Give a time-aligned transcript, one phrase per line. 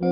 [0.00, 0.06] Hola,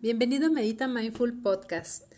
[0.00, 2.10] bienvenido a Medita Mindful Podcast.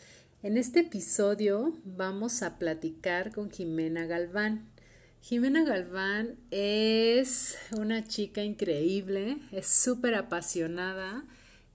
[0.45, 4.71] En este episodio vamos a platicar con Jimena Galván.
[5.21, 11.25] Jimena Galván es una chica increíble, es súper apasionada,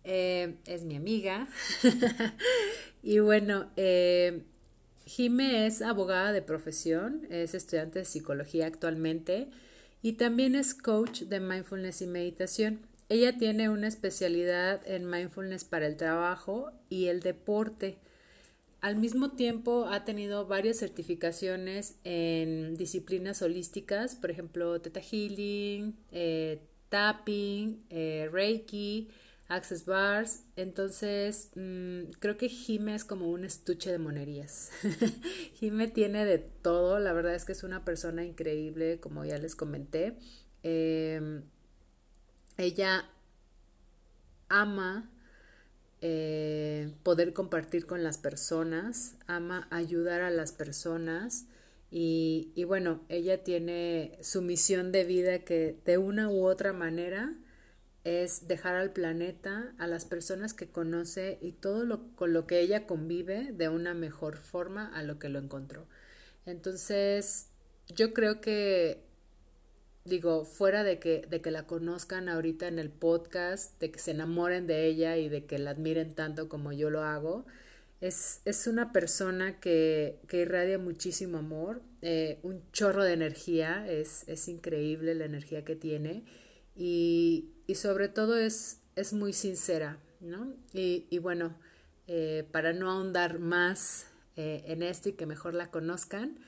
[0.05, 1.49] eh, es mi amiga.
[3.03, 4.45] y bueno, eh,
[5.09, 9.47] Jime es abogada de profesión, es estudiante de psicología actualmente
[10.03, 12.81] y también es coach de mindfulness y meditación.
[13.09, 17.97] Ella tiene una especialidad en mindfulness para el trabajo y el deporte.
[18.81, 26.61] Al mismo tiempo ha tenido varias certificaciones en disciplinas holísticas, por ejemplo, Theta Healing, eh,
[26.89, 29.09] Tapping, eh, Reiki,
[29.49, 30.43] Access Bars.
[30.55, 34.69] Entonces, mm, creo que Jime es como un estuche de monerías.
[35.55, 39.55] Jime tiene de todo, la verdad es que es una persona increíble, como ya les
[39.55, 40.17] comenté.
[40.61, 41.43] Em,
[42.57, 43.09] ella
[44.49, 45.11] ama
[46.01, 51.47] eh, poder compartir con las personas, ama ayudar a las personas
[51.91, 57.35] y, y, bueno, ella tiene su misión de vida que de una u otra manera
[58.09, 62.59] es dejar al planeta, a las personas que conoce y todo lo con lo que
[62.59, 65.87] ella convive de una mejor forma a lo que lo encontró.
[66.45, 67.49] Entonces,
[67.87, 69.03] yo creo que
[70.05, 74.11] digo, fuera de que, de que la conozcan ahorita en el podcast, de que se
[74.11, 77.45] enamoren de ella y de que la admiren tanto como yo lo hago,
[78.01, 84.27] es, es una persona que, que irradia muchísimo amor, eh, un chorro de energía, es,
[84.27, 86.23] es increíble la energía que tiene
[86.75, 90.53] y, y sobre todo es, es muy sincera, ¿no?
[90.73, 91.53] Y, bueno,
[92.07, 96.39] eh, para no ahondar más eh, en esto y que mejor la conozcan,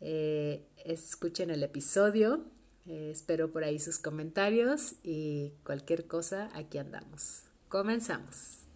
[0.00, 2.44] escuchen el episodio
[2.86, 7.44] eh, espero por ahí sus comentarios y cualquier cosa, aquí andamos.
[7.68, 8.66] Comenzamos.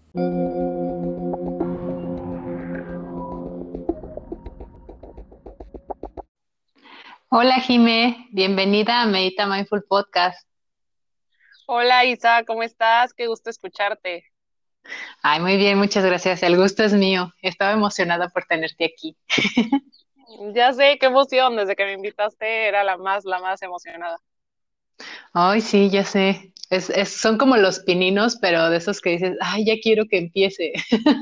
[7.29, 10.47] Hola Jime, bienvenida a Medita Mindful Podcast.
[11.67, 13.15] Hola Isa, ¿cómo estás?
[13.15, 14.25] Qué gusto escucharte.
[15.23, 16.43] Ay, muy bien, muchas gracias.
[16.43, 17.33] El gusto es mío.
[17.43, 19.17] Estaba emocionada por tenerte aquí.
[20.55, 24.19] Ya sé, qué emoción, desde que me invitaste era la más, la más emocionada.
[25.33, 26.53] Ay, sí, ya sé.
[26.71, 30.19] Es, es, son como los pininos, pero de esos que dices, ay, ya quiero que
[30.19, 30.73] empiece.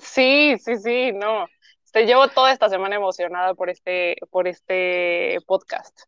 [0.00, 1.46] Sí, sí, sí, no.
[1.92, 6.02] Te llevo toda esta semana emocionada por este, por este podcast.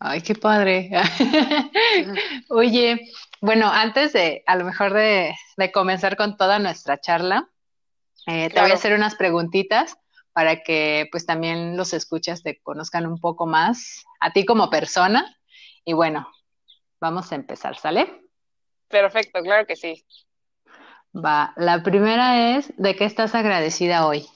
[0.00, 0.90] Ay, qué padre.
[2.50, 3.10] Oye,
[3.40, 7.48] bueno, antes de, a lo mejor de, de comenzar con toda nuestra charla,
[8.26, 9.96] eh, te voy a hacer unas preguntitas
[10.32, 15.36] para que pues también los escuchas te conozcan un poco más a ti como persona.
[15.84, 16.30] Y bueno,
[17.00, 18.22] vamos a empezar, ¿sale?
[18.88, 20.04] Perfecto, claro que sí.
[21.12, 24.28] Va, la primera es, ¿de qué estás agradecida hoy?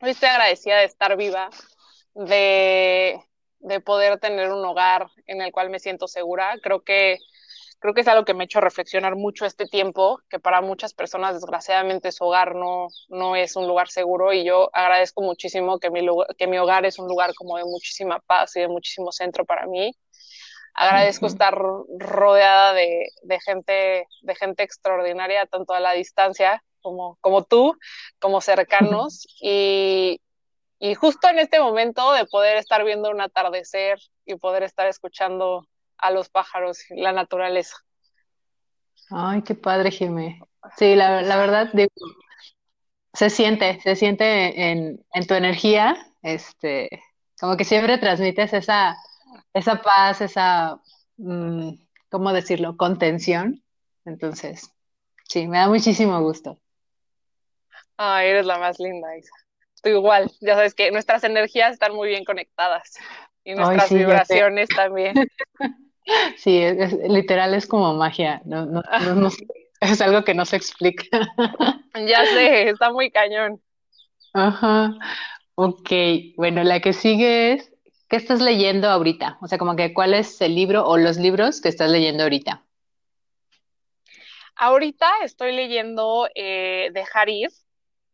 [0.00, 1.50] Hoy estoy agradecida de estar viva,
[2.14, 3.22] de,
[3.60, 6.56] de poder tener un hogar en el cual me siento segura.
[6.62, 7.18] Creo que
[7.78, 10.94] creo que es algo que me ha hecho reflexionar mucho este tiempo, que para muchas
[10.94, 15.90] personas desgraciadamente su hogar no, no es un lugar seguro y yo agradezco muchísimo que
[15.90, 16.06] mi,
[16.38, 19.66] que mi hogar es un lugar como de muchísima paz y de muchísimo centro para
[19.66, 19.92] mí.
[20.74, 21.56] Agradezco estar
[21.98, 27.74] rodeada de, de, gente, de gente extraordinaria, tanto a la distancia como, como tú,
[28.18, 29.26] como cercanos.
[29.40, 30.20] Y,
[30.78, 35.66] y justo en este momento de poder estar viendo un atardecer y poder estar escuchando
[35.98, 37.76] a los pájaros, la naturaleza.
[39.10, 40.40] Ay, qué padre, Jimé.
[40.76, 41.90] Sí, la, la verdad, digo,
[43.12, 46.90] se siente, se siente en, en, tu energía, este,
[47.40, 48.96] como que siempre transmites esa,
[49.54, 50.80] esa paz, esa,
[51.16, 51.70] mmm,
[52.10, 53.62] ¿cómo decirlo?, contención.
[54.04, 54.70] Entonces,
[55.24, 56.58] sí, me da muchísimo gusto.
[57.96, 59.45] Ay, eres la más linda, Isa.
[59.76, 62.98] Estoy igual, ya sabes que nuestras energías están muy bien conectadas
[63.44, 65.14] y nuestras Ay, sí, vibraciones también.
[66.36, 68.80] Sí, es, literal es como magia, no, no,
[69.16, 69.28] no,
[69.80, 71.04] es algo que no se explica.
[72.06, 73.60] Ya sé, está muy cañón.
[74.34, 74.94] Ajá,
[75.56, 75.90] ok,
[76.36, 77.72] bueno, la que sigue es,
[78.08, 79.38] ¿qué estás leyendo ahorita?
[79.40, 82.62] O sea, como que cuál es el libro o los libros que estás leyendo ahorita.
[84.56, 87.50] Ahorita estoy leyendo eh, Dejar ir.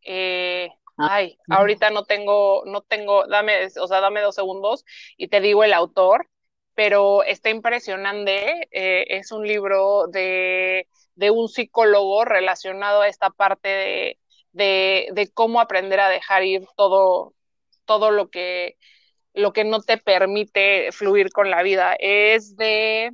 [0.02, 0.70] Eh,
[1.08, 4.84] ay, ahorita no tengo, no tengo, dame, o sea, dame dos segundos
[5.16, 6.28] y te digo el autor
[6.75, 8.69] pero está impresionante.
[8.70, 14.19] Eh, es un libro de, de, un psicólogo relacionado a esta parte de,
[14.52, 17.34] de, de, cómo aprender a dejar ir todo,
[17.84, 18.76] todo lo que,
[19.34, 21.94] lo que no te permite fluir con la vida.
[21.99, 23.12] Es de...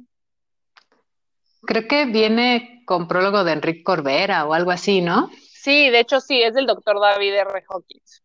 [1.62, 5.30] Creo que viene con prólogo de Enrique Corbera o algo así, ¿no?
[5.68, 7.62] Sí, de hecho sí, es del doctor David R.
[7.68, 8.22] Hawkins.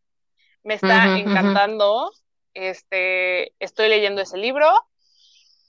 [0.63, 2.09] Me está encantando.
[2.53, 4.71] Este, estoy leyendo ese libro.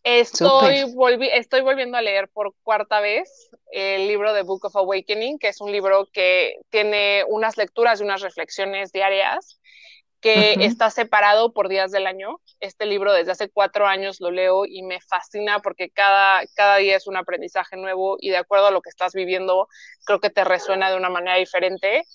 [0.05, 0.85] Estoy,
[1.33, 5.61] estoy volviendo a leer por cuarta vez el libro de Book of Awakening, que es
[5.61, 9.61] un libro que tiene unas lecturas y unas reflexiones diarias,
[10.25, 12.41] que está separado por días del año.
[12.59, 16.97] Este libro desde hace cuatro años lo leo y me fascina porque cada, cada día
[16.97, 19.69] es un aprendizaje nuevo y de acuerdo a lo que estás viviendo,
[20.07, 22.07] creo que te resuena de una manera diferente.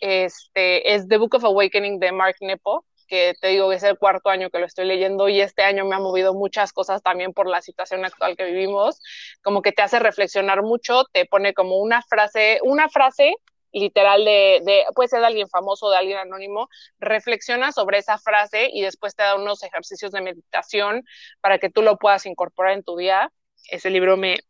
[0.00, 3.98] Este, es The Book of Awakening de Mark Nepo que te digo que es el
[3.98, 7.32] cuarto año que lo estoy leyendo y este año me ha movido muchas cosas también
[7.32, 9.00] por la situación actual que vivimos,
[9.42, 13.34] como que te hace reflexionar mucho, te pone como una frase, una frase
[13.80, 16.68] literal de, de, puede ser de alguien famoso, de alguien anónimo,
[16.98, 21.04] reflexiona sobre esa frase y después te da unos ejercicios de meditación
[21.40, 23.32] para que tú lo puedas incorporar en tu día.
[23.68, 24.40] Ese libro me,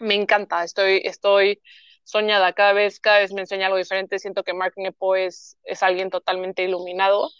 [0.00, 1.60] me encanta, estoy, estoy
[2.04, 5.82] soñada, cada vez, cada vez me enseña algo diferente, siento que Mark Nepo es, es
[5.82, 7.30] alguien totalmente iluminado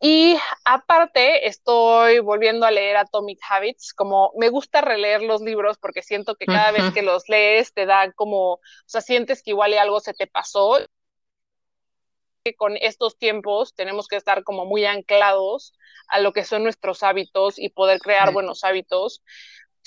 [0.00, 6.02] y aparte, estoy volviendo a leer Atomic Habits, como me gusta releer los libros porque
[6.02, 9.74] siento que cada vez que los lees te da como, o sea, sientes que igual
[9.74, 10.78] algo se te pasó.
[12.56, 15.74] Con estos tiempos tenemos que estar como muy anclados
[16.08, 19.22] a lo que son nuestros hábitos y poder crear buenos hábitos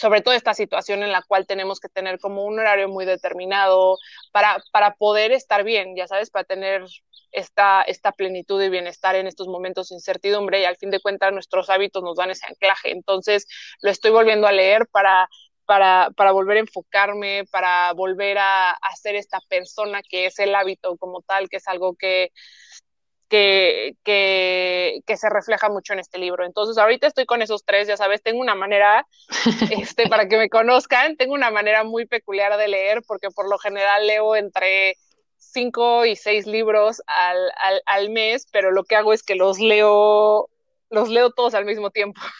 [0.01, 3.99] sobre todo esta situación en la cual tenemos que tener como un horario muy determinado
[4.31, 6.83] para, para poder estar bien, ya sabes, para tener
[7.31, 11.31] esta, esta plenitud y bienestar en estos momentos de incertidumbre y al fin de cuentas
[11.31, 12.89] nuestros hábitos nos dan ese anclaje.
[12.89, 13.45] Entonces
[13.81, 15.29] lo estoy volviendo a leer para,
[15.65, 20.55] para, para volver a enfocarme, para volver a, a ser esta persona que es el
[20.55, 22.31] hábito como tal, que es algo que
[23.31, 26.45] que, que, se refleja mucho en este libro.
[26.45, 29.07] Entonces, ahorita estoy con esos tres, ya sabes, tengo una manera,
[29.71, 33.57] este, para que me conozcan, tengo una manera muy peculiar de leer, porque por lo
[33.57, 34.97] general leo entre
[35.37, 39.59] cinco y seis libros al, al, al mes, pero lo que hago es que los
[39.59, 40.49] leo,
[40.89, 42.21] los leo todos al mismo tiempo.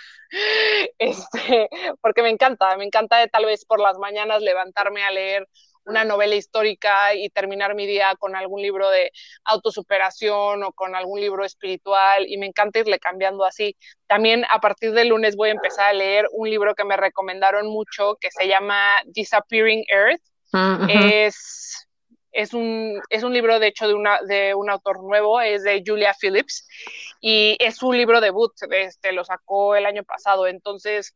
[0.97, 5.45] Este, porque me encanta, me encanta de tal vez por las mañanas levantarme a leer
[5.85, 9.11] una novela histórica y terminar mi día con algún libro de
[9.43, 13.75] autosuperación o con algún libro espiritual y me encanta irle cambiando así.
[14.07, 17.67] También a partir del lunes voy a empezar a leer un libro que me recomendaron
[17.67, 20.21] mucho que se llama Disappearing Earth.
[20.53, 21.87] Ah, es,
[22.31, 25.81] es, un, es un libro de hecho de, una, de un autor nuevo, es de
[25.85, 26.67] Julia Phillips
[27.21, 31.15] y es un libro debut, este, lo sacó el año pasado, entonces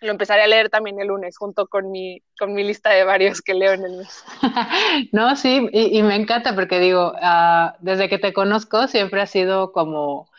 [0.00, 3.42] lo empezaré a leer también el lunes junto con mi, con mi lista de varios
[3.42, 4.24] que leo en el mes.
[5.12, 9.72] no, sí, y, me encanta porque digo, uh, desde que te conozco siempre ha sido
[9.72, 10.30] como,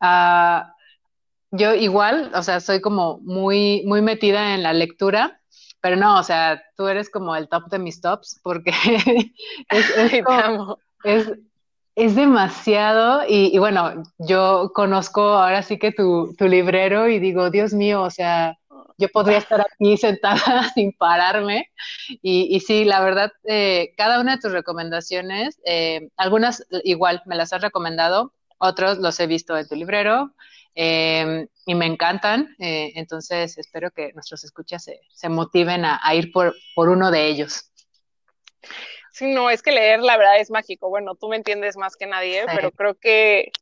[0.00, 0.62] uh,
[1.50, 5.40] yo igual, o sea, soy como muy, muy metida en la lectura,
[5.80, 8.70] pero no, o sea, tú eres como el top de mis tops porque
[9.70, 10.24] es, es,
[11.04, 11.32] es,
[11.94, 17.74] es demasiado y, bueno, yo conozco ahora sí que tu, tu librero y digo, Dios
[17.74, 18.56] mío, o sea,
[18.98, 21.70] yo podría estar aquí sentada sin pararme.
[22.22, 27.36] Y, y sí, la verdad, eh, cada una de tus recomendaciones, eh, algunas igual me
[27.36, 30.32] las has recomendado, otros los he visto en tu librero
[30.74, 32.54] eh, y me encantan.
[32.58, 37.26] entonces, espero que nuestros escuchas se, se motiven a, a, ir por, por uno de
[37.26, 37.70] ellos.
[39.12, 40.88] Sí, no, es que leer la verdad es mágico.
[40.88, 43.52] Bueno, tú me entiendes más que nadie, pero creo que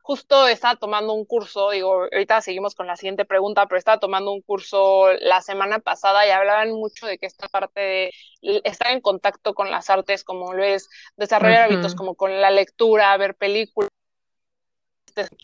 [0.00, 4.32] justo estaba tomando un curso, digo, ahorita seguimos con la siguiente pregunta, pero estaba tomando
[4.32, 8.12] un curso la semana pasada y hablaban mucho de que esta parte de
[8.64, 13.14] estar en contacto con las artes, como lo es desarrollar hábitos como con la lectura,
[13.18, 13.90] ver películas,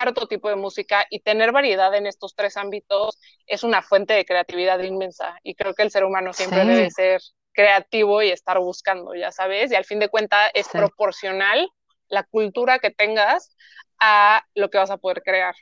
[0.07, 4.25] otro tipo de música y tener variedad en estos tres ámbitos es una fuente de
[4.25, 7.21] creatividad inmensa y creo que el ser humano siempre debe ser
[7.55, 11.71] creativo y estar buscando, ya sabes, y al fin de cuentas es proporcional
[12.09, 13.57] la cultura que tengas
[13.99, 15.55] a lo que vas a poder crear.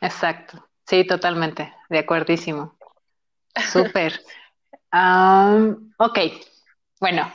[0.00, 2.76] Exacto, sí, totalmente, de acuerdísimo.
[3.72, 4.20] Súper.
[4.92, 6.18] um, ok,
[7.00, 7.32] bueno,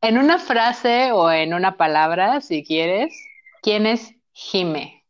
[0.00, 3.12] en una frase o en una palabra, si quieres,
[3.62, 5.04] ¿quién es Jime?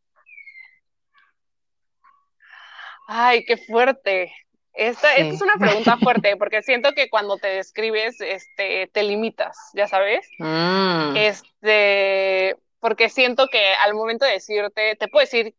[3.07, 4.33] Ay, qué fuerte.
[4.79, 9.57] Esta, esta, es una pregunta fuerte porque siento que cuando te describes, este, te limitas,
[9.75, 10.29] ya sabes.
[10.39, 11.17] Mm.
[11.17, 15.55] Este, porque siento que al momento de decirte, te puedo decir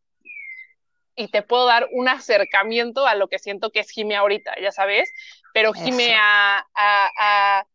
[1.19, 4.71] y te puedo dar un acercamiento a lo que siento que es Jime ahorita, ya
[4.71, 5.11] sabes,
[5.53, 7.65] pero Jime ha,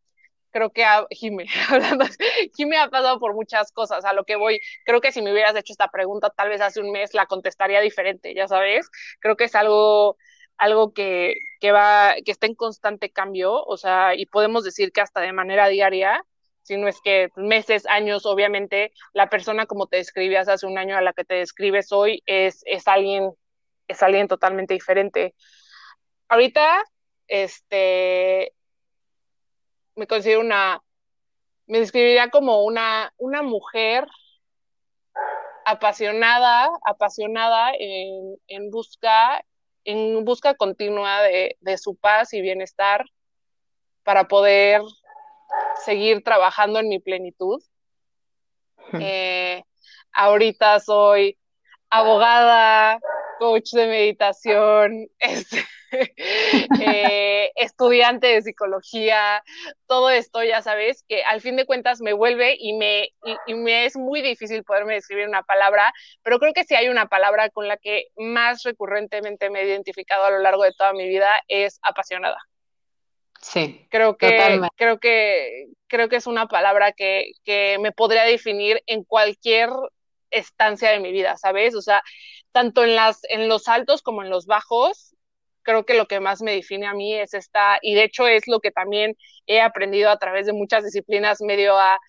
[0.49, 2.05] creo que a, Jime, hablando,
[2.55, 5.55] Jime ha pasado por muchas cosas, a lo que voy, creo que si me hubieras
[5.55, 9.43] hecho esta pregunta tal vez hace un mes la contestaría diferente, ya sabes, creo que
[9.43, 10.17] es algo,
[10.57, 15.01] algo que, que va, que está en constante cambio, o sea, y podemos decir que
[15.01, 16.25] hasta de manera diaria,
[16.63, 20.97] si no es que meses, años, obviamente, la persona como te describías hace un año
[20.97, 23.31] a la que te describes hoy es, es alguien,
[23.87, 25.35] es alguien totalmente diferente.
[26.27, 26.83] Ahorita,
[27.27, 28.53] este,
[29.95, 30.81] me considero una,
[31.67, 34.07] me describiría como una, una mujer
[35.65, 39.43] apasionada, apasionada en, en busca,
[39.85, 43.05] en busca continua de, de, su paz y bienestar
[44.03, 44.81] para poder
[45.83, 47.61] seguir trabajando en mi plenitud.
[48.93, 49.63] Eh,
[50.13, 51.37] ahorita soy
[51.89, 52.99] abogada,
[53.39, 55.63] coach de meditación, este,
[56.81, 59.43] eh, estudiante de psicología,
[59.87, 63.09] todo esto, ya sabes, que al fin de cuentas me vuelve y me,
[63.47, 67.07] y, me es muy difícil poderme describir una palabra, pero creo que si hay una
[67.07, 71.07] palabra con la que más recurrentemente me he identificado a lo largo de toda mi
[71.07, 72.37] vida es apasionada.
[73.41, 73.87] Sí.
[73.91, 79.03] Creo que, creo que, creo que es una palabra que, que me podría definir en
[79.03, 79.69] cualquier
[80.31, 81.75] estancia de mi vida, ¿sabes?
[81.75, 82.01] O sea,
[82.51, 85.14] tanto en las, en los altos como en los bajos,
[85.65, 88.47] creo que lo que más me define a mí es esta, y de hecho es
[88.47, 89.17] lo que también
[89.47, 91.99] he aprendido a través de muchas disciplinas medio a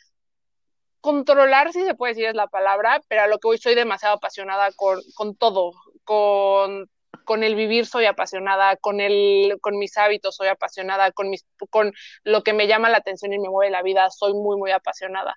[1.01, 4.17] controlar, si se puede decir es la palabra, pero a lo que hoy soy demasiado
[4.17, 5.73] apasionada con, con todo,
[6.05, 6.91] con,
[7.25, 11.93] con, el vivir soy apasionada, con, el, con mis hábitos soy apasionada, con, mis, con
[12.25, 15.37] lo que me llama la atención y me mueve la vida, soy muy, muy apasionada.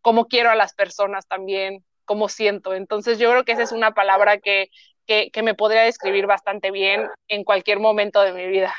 [0.00, 2.74] Como quiero a las personas también, como siento.
[2.74, 4.70] Entonces yo creo que esa es una palabra que
[5.32, 8.72] que, me podría describir bastante bien en cualquier momento de mi vida.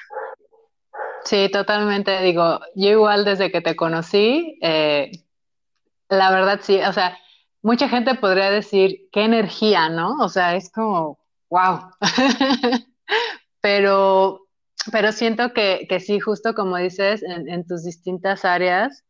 [1.25, 2.21] Sí, totalmente.
[2.21, 5.11] Digo, yo igual desde que te conocí, eh,
[6.09, 7.17] la verdad sí, o sea,
[7.61, 10.17] mucha gente podría decir qué energía, ¿no?
[10.19, 11.19] O sea, es como,
[11.50, 11.91] wow.
[13.61, 14.47] pero,
[14.91, 19.03] pero siento que, que, sí, justo como dices, en, tus distintas áreas,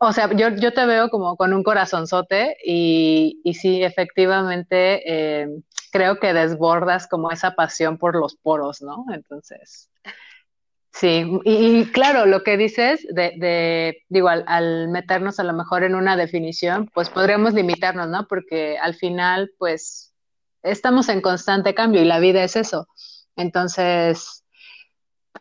[0.00, 5.48] o sea, yo, yo te veo como con un corazonzote y, y sí, efectivamente, eh,
[5.90, 9.04] creo que desbordas como esa pasión por los poros, ¿no?
[9.12, 9.90] Entonces,
[10.92, 15.94] sí, y, claro, lo que dices de, de digo, al, meternos a lo mejor en
[15.94, 18.26] una definición, pues podríamos limitarnos, ¿no?
[18.26, 20.14] Porque al final, pues,
[20.62, 22.88] estamos en constante cambio y la vida es eso.
[23.36, 24.44] Entonces,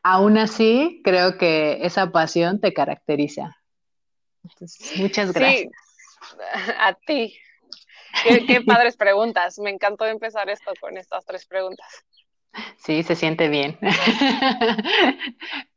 [0.04, 3.58] aún así, creo que esa pasión te caracteriza
[4.98, 5.72] muchas gracias.
[6.80, 7.38] a ti.
[8.24, 9.60] Qué, padres preguntas.
[9.60, 11.88] Me encantó empezar esto con estas tres preguntas.
[12.78, 13.78] Sí, se siente bien.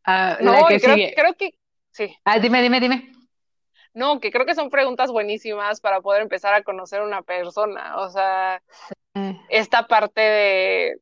[0.02, 1.54] Ah, no, creo, que
[1.92, 2.16] sí.
[2.24, 3.12] Ah, dime, dime, dime.
[3.92, 7.98] No, que creo que son preguntas buenísimas para poder empezar a conocer una persona.
[7.98, 8.60] O sea,
[9.50, 11.00] esta parte de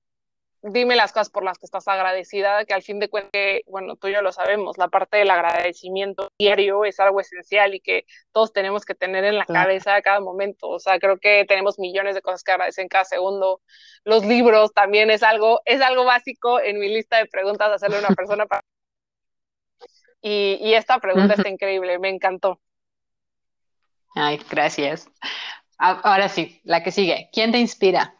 [0.62, 4.08] dime las cosas por las que estás agradecida, que al fin de cuentas, bueno, tú
[4.08, 8.52] y yo lo sabemos, la parte del agradecimiento diario es algo esencial y que todos
[8.52, 10.68] tenemos que tener en la cabeza a cada momento.
[10.68, 13.60] O sea, creo que tenemos millones de cosas que agradecer en cada segundo.
[14.04, 18.00] Los libros también es algo, es algo básico en mi lista de preguntas hacerle a
[18.00, 18.62] una persona para...
[20.20, 22.60] Y, y esta pregunta está increíble, me encantó.
[24.16, 25.08] Ay, gracias.
[25.78, 27.30] Ahora sí, la que sigue.
[27.32, 28.17] ¿Quién te inspira?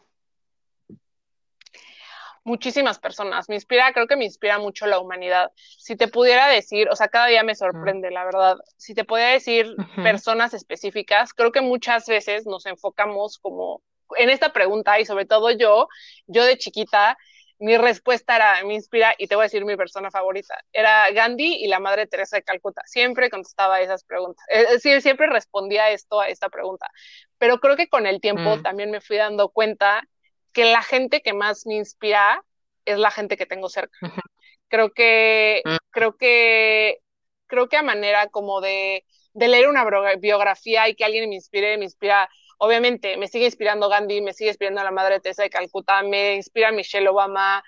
[2.49, 3.47] Muchísimas personas.
[3.47, 5.51] Me inspira, creo que me inspira mucho la humanidad.
[5.55, 8.57] Si te pudiera decir, o sea, cada día me sorprende, la verdad.
[8.77, 13.81] Si te pudiera decir personas específicas, creo que muchas veces nos enfocamos como
[14.17, 15.87] en esta pregunta y sobre todo yo,
[16.25, 17.17] yo de chiquita,
[17.59, 21.57] mi respuesta era, me inspira, y te voy a decir mi persona favorita, era Gandhi
[21.63, 22.81] y la Madre Teresa de Calcuta.
[22.85, 24.43] Siempre contestaba esas preguntas.
[24.47, 26.89] Es decir, siempre respondía esto a esta pregunta.
[27.37, 28.63] Pero creo que con el tiempo mm.
[28.63, 30.03] también me fui dando cuenta
[30.51, 32.43] que la gente que más me inspira
[32.85, 33.97] es la gente que tengo cerca.
[34.67, 35.75] Creo que, mm.
[35.89, 36.99] creo que,
[37.47, 39.85] creo que a manera como de, de leer una
[40.17, 44.49] biografía y que alguien me inspire, me inspira, obviamente, me sigue inspirando Gandhi, me sigue
[44.49, 47.63] inspirando la Madre Teresa de Calcuta, me inspira Michelle Obama,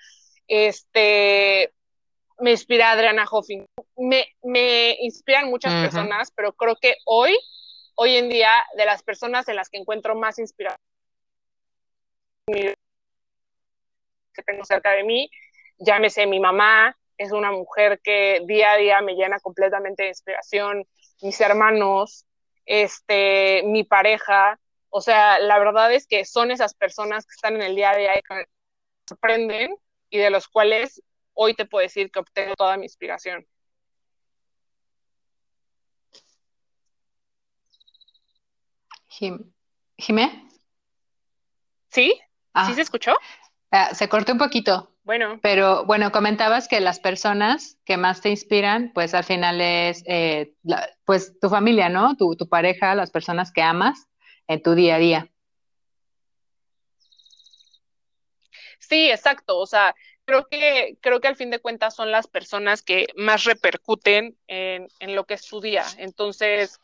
[0.46, 1.72] este,
[2.38, 7.36] me inspira Adriana Hoffing, me, me inspiran muchas personas, pero creo que hoy,
[7.94, 10.91] hoy en día, de las personas en las que encuentro más inspiración,
[12.46, 12.74] que
[14.44, 15.30] tengo cerca de mí,
[15.78, 20.86] llámese mi mamá, es una mujer que día a día me llena completamente de inspiración,
[21.20, 22.26] mis hermanos,
[22.66, 24.58] este, mi pareja,
[24.90, 27.96] o sea, la verdad es que son esas personas que están en el día a
[27.96, 28.46] día y que me
[29.08, 29.76] sorprenden
[30.10, 31.02] y de los cuales
[31.34, 33.46] hoy te puedo decir que obtengo toda mi inspiración.
[39.08, 39.52] Jim.
[39.96, 40.48] ¿Jimé?
[41.90, 42.20] ¿Sí?
[42.54, 42.66] Ah.
[42.66, 43.12] ¿Sí se escuchó?
[43.70, 44.90] Ah, se cortó un poquito.
[45.04, 45.40] Bueno.
[45.42, 50.54] Pero bueno, comentabas que las personas que más te inspiran, pues al final es, eh,
[51.04, 52.16] pues tu familia, ¿no?
[52.16, 54.08] Tu, tu pareja, las personas que amas
[54.46, 55.28] en tu día a día.
[58.78, 59.58] Sí, exacto.
[59.58, 59.94] O sea,
[60.24, 64.86] creo que, creo que al fin de cuentas son las personas que más repercuten en,
[65.00, 65.84] en lo que es su día.
[65.96, 66.78] Entonces,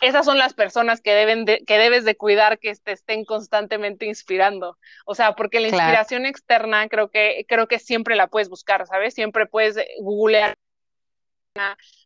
[0.00, 4.78] esas son las personas que deben que debes de cuidar que te estén constantemente inspirando.
[5.04, 9.14] O sea, porque la inspiración externa creo que, creo que siempre la puedes buscar, ¿sabes?
[9.14, 10.56] Siempre puedes googlear,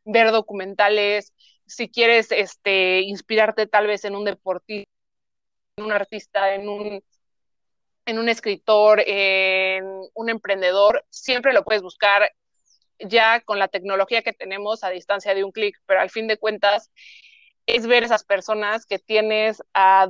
[0.05, 1.33] ver documentales,
[1.67, 4.91] si quieres este, inspirarte tal vez en un deportista,
[5.77, 7.05] en un artista, en un,
[8.07, 9.85] en un escritor, en
[10.15, 12.31] un emprendedor, siempre lo puedes buscar
[12.99, 16.39] ya con la tecnología que tenemos a distancia de un clic, pero al fin de
[16.39, 16.91] cuentas
[17.67, 20.09] es ver esas personas que tienes a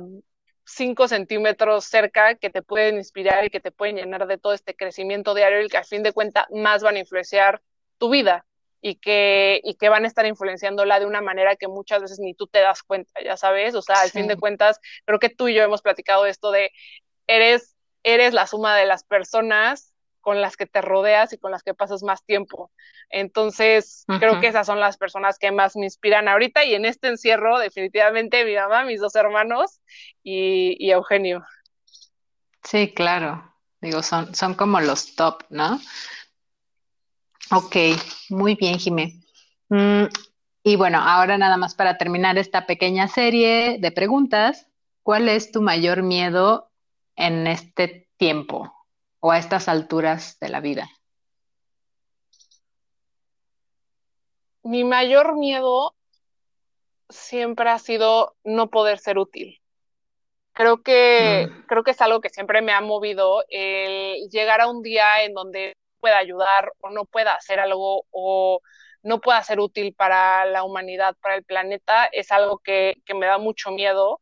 [0.65, 4.75] cinco centímetros cerca que te pueden inspirar y que te pueden llenar de todo este
[4.75, 7.61] crecimiento diario y que al fin de cuentas más van a influenciar
[7.97, 8.45] tu vida
[8.81, 12.33] y que, y que van a estar influenciándola de una manera que muchas veces ni
[12.33, 15.47] tú te das cuenta, ya sabes, o sea, al fin de cuentas, creo que tú
[15.47, 16.71] y yo hemos platicado esto de
[17.27, 19.92] eres, eres la suma de las personas
[20.23, 22.71] con las que te rodeas y con las que pasas más tiempo.
[23.09, 27.09] Entonces, creo que esas son las personas que más me inspiran ahorita y en este
[27.09, 29.81] encierro, definitivamente mi mamá, mis dos hermanos
[30.23, 31.43] y, Eugenio.
[32.63, 33.53] Sí, claro.
[33.81, 35.79] Digo, son, son como los top, ¿no?
[37.51, 37.75] Ok,
[38.29, 39.21] muy bien, Jimé.
[39.67, 40.05] Mm,
[40.63, 44.67] y bueno, ahora nada más para terminar esta pequeña serie de preguntas,
[45.01, 46.71] ¿cuál es tu mayor miedo
[47.17, 48.72] en este tiempo?
[49.25, 50.89] O a estas alturas de la vida?
[54.63, 55.95] Mi mayor miedo
[57.07, 59.61] siempre ha sido no poder ser útil.
[60.51, 61.67] Creo que, mm.
[61.67, 65.33] creo que es algo que siempre me ha movido, el llegar a un día en
[65.33, 68.59] donde pueda ayudar o no pueda hacer algo o
[69.03, 73.25] no pueda ser útil para la humanidad, para el planeta, es algo que, que me
[73.25, 74.19] da mucho miedo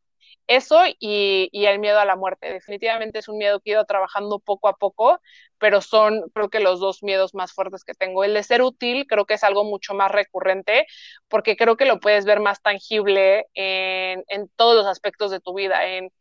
[0.56, 2.52] eso y, el miedo a la muerte.
[2.52, 5.20] Definitivamente es un miedo que he ido trabajando poco a poco,
[5.58, 8.24] pero son creo que los dos miedos más fuertes que tengo.
[8.24, 10.86] El de ser útil creo que es algo mucho más recurrente
[11.28, 14.24] porque creo que lo puedes ver más tangible en,
[14.56, 16.12] todos los aspectos de tu vida, en,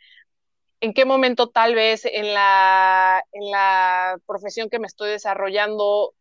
[0.82, 6.14] en qué momento tal vez en la, en la profesión que me estoy desarrollando,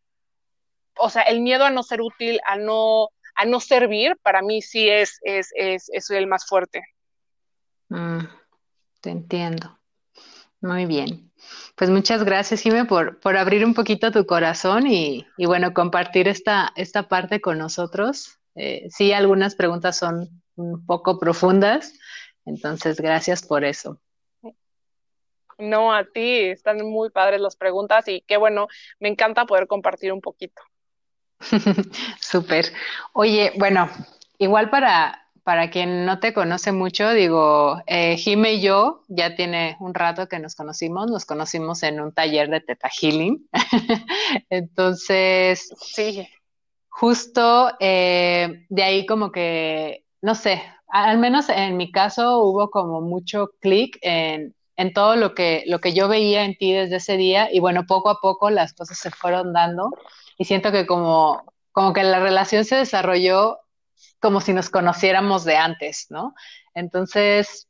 [0.97, 4.61] o sea, el miedo a no ser útil, a no, a no servir, para mí
[4.61, 6.83] sí es, es, es, es el más fuerte.
[7.91, 8.25] Mm,
[9.01, 9.77] te entiendo.
[10.61, 11.29] Muy bien.
[11.75, 16.71] Pues muchas gracias, Jimé, por, por abrir un poquito tu corazón y, bueno, compartir esta,
[16.75, 18.39] esta parte con nosotros.
[18.55, 21.93] Eh, sí, algunas preguntas son un poco profundas,
[22.45, 23.99] entonces gracias por eso.
[25.57, 28.67] No, a ti, están muy padres las preguntas y qué bueno,
[28.99, 30.61] me encanta poder compartir un poquito.
[32.21, 32.65] Súper.
[33.13, 33.89] Oye, bueno,
[34.37, 39.75] igual para, para quien no te conoce mucho, digo, eh, Jime y yo ya tiene
[39.79, 43.47] un rato que nos conocimos, nos conocimos en un taller de Teta Healing.
[44.49, 46.27] Entonces, sí.
[46.89, 53.01] Justo eh, de ahí como que, no sé, al menos en mi caso hubo como
[53.01, 57.17] mucho clic en, en todo lo que, lo que yo veía en ti desde ese
[57.17, 59.89] día y bueno, poco a poco las cosas se fueron dando
[60.37, 63.59] y siento que como, como que la relación se desarrolló
[64.19, 66.33] como si nos conociéramos de antes, ¿no?
[66.73, 67.67] Entonces,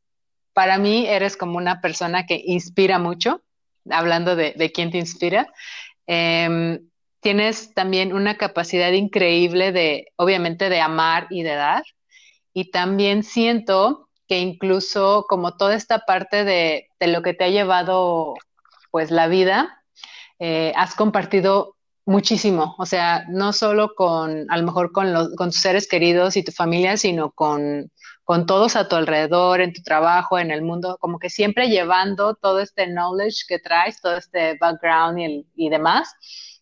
[0.54, 3.42] para mí eres como una persona que inspira mucho,
[3.90, 5.48] hablando de, quién te inspira.
[6.08, 6.80] Em,
[7.22, 11.84] tienes también una capacidad increíble de, obviamente, de amar y de dar.
[12.54, 18.36] Y también siento que incluso como toda esta parte de, lo que te ha llevado,
[18.92, 19.84] pues, la vida,
[20.40, 25.50] eh, has compartido muchísimo, o sea, no solo con, a lo mejor con, los, con
[25.50, 27.92] tus seres queridos y tu familia, sino con,
[28.24, 32.36] con todos a tu alrededor, en tu trabajo, en el mundo, como que siempre llevando
[32.36, 36.14] todo este knowledge que traes, todo este background y, y demás,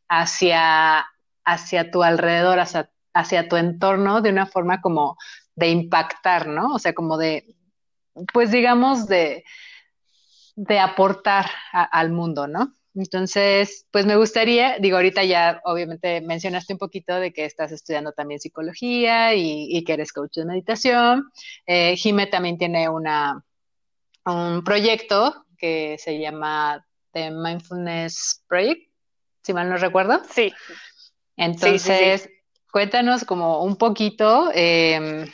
[0.07, 1.05] hacia,
[1.45, 5.17] hacia tu alrededor, hacia, hacia tu entorno, de una forma como
[5.55, 6.73] de impactar, ¿no?
[6.73, 7.55] O sea, como de,
[8.33, 9.43] pues digamos, de,
[10.55, 12.73] de aportar al mundo, ¿no?
[12.95, 18.11] Entonces, pues me gustaría, digo, ahorita ya obviamente mencionaste un poquito de que estás estudiando
[18.13, 21.29] también psicología y, que eres coach de meditación.
[21.65, 23.43] Eh, Jime también tiene una,
[24.25, 28.91] un proyecto que se llama The Mindfulness Project,
[29.43, 30.21] si mal no recuerdo.
[30.29, 30.51] Sí.
[31.37, 32.29] Entonces,
[32.71, 35.27] cuéntanos como un poquito, em,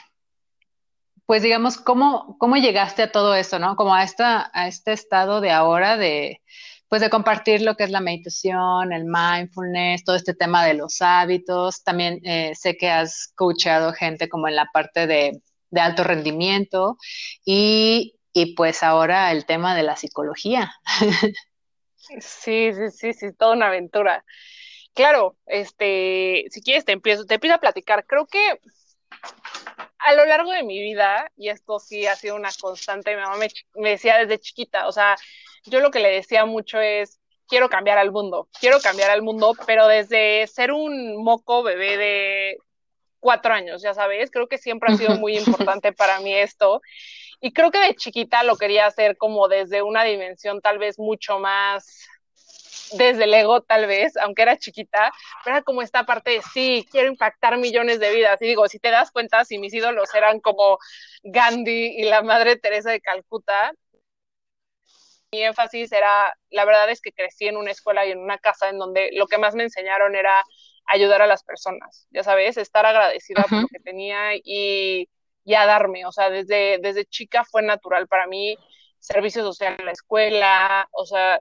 [1.25, 3.75] pues digamos, ¿cómo, cómo llegaste a todo esto, ¿no?
[3.75, 6.41] Como a, esta, a este estado de ahora de,
[6.87, 11.01] pues de compartir lo que es la meditación, el mindfulness, todo este tema de los
[11.01, 11.83] hábitos.
[11.83, 16.97] También eh, sé que has coachado gente como en la parte de, de alto rendimiento
[17.43, 20.71] y, y, pues ahora el tema de la psicología.
[22.19, 24.23] Sí, sí, sí, sí, toda una aventura.
[24.93, 28.05] Claro, este, si quieres te empiezo, te empiezo a platicar.
[28.05, 28.59] Creo que
[29.97, 33.37] a lo largo de mi vida, y esto sí ha sido una constante, mi mamá
[33.37, 35.15] me, me decía desde chiquita, o sea,
[35.65, 39.53] yo lo que le decía mucho es, quiero cambiar al mundo, quiero cambiar al mundo,
[39.65, 42.57] pero desde ser un moco bebé de
[43.19, 46.81] cuatro años, ya sabes, creo que siempre ha sido muy importante para mí esto.
[47.41, 51.39] Y creo que de chiquita lo quería hacer como desde una dimensión tal vez mucho
[51.39, 52.07] más
[52.93, 55.11] desde el ego tal vez, aunque era chiquita,
[55.43, 58.41] pero era como esta parte de sí, quiero impactar millones de vidas.
[58.41, 60.77] Y digo, si te das cuenta, si mis ídolos eran como
[61.23, 63.73] Gandhi y la Madre Teresa de Calcuta,
[65.31, 68.69] mi énfasis era, la verdad es que crecí en una escuela y en una casa
[68.69, 70.43] en donde lo que más me enseñaron era
[70.87, 75.09] ayudar a las personas, ya sabes, estar agradecida por lo que tenía y,
[75.43, 78.55] y, a darme, o sea, desde, desde chica fue natural para mí
[78.99, 81.39] servicio social en la escuela, o sea,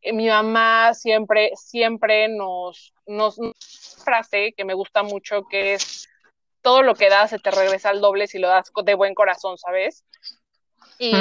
[0.00, 3.36] eh, mi mamá siempre, siempre nos, nos,
[4.04, 6.08] frase que me gusta mucho que es
[6.62, 9.58] todo lo que das se te regresa al doble si lo das de buen corazón,
[9.58, 10.04] ¿sabes?
[10.98, 11.14] Y,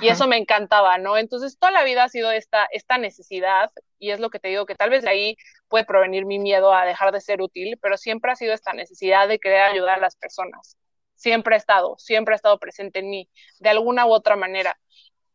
[0.00, 1.16] y, eso me encantaba, ¿no?
[1.18, 4.66] Entonces toda la vida ha sido esta, esta necesidad, y es lo que te digo,
[4.66, 5.36] que tal vez de ahí
[5.68, 9.28] puede provenir mi miedo a dejar de ser útil, pero siempre ha sido esta necesidad
[9.28, 10.78] de querer ayudar a las personas.
[11.14, 14.78] Siempre ha estado, siempre ha estado presente en mí, de alguna u otra manera.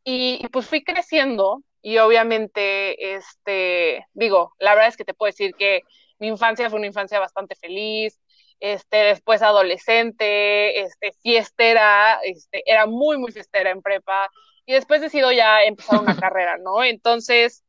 [0.04, 5.56] Y pues fui creciendo y obviamente, este, digo, la verdad es que te puedo decir
[5.56, 5.82] que
[6.20, 8.20] mi infancia fue una infancia bastante feliz,
[8.60, 14.30] este, después adolescente, este, fiestera, este, era muy, muy fiestera en prepa,
[14.66, 16.84] y después decido ya empezar una carrera, ¿no?
[16.84, 17.64] Entonces,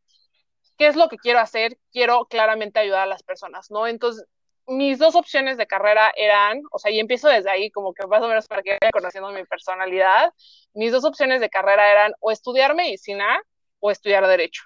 [0.76, 1.78] ¿qué es lo que quiero hacer?
[1.92, 3.86] Quiero claramente ayudar a las personas, ¿no?
[3.86, 4.26] Entonces,
[4.66, 8.22] mis dos opciones de carrera eran, o sea, y empiezo desde ahí, como que más
[8.22, 10.32] o menos para que vayan conociendo mi personalidad,
[10.74, 13.40] mis dos opciones de carrera eran o estudiar medicina
[13.80, 14.62] o estudiar derecho.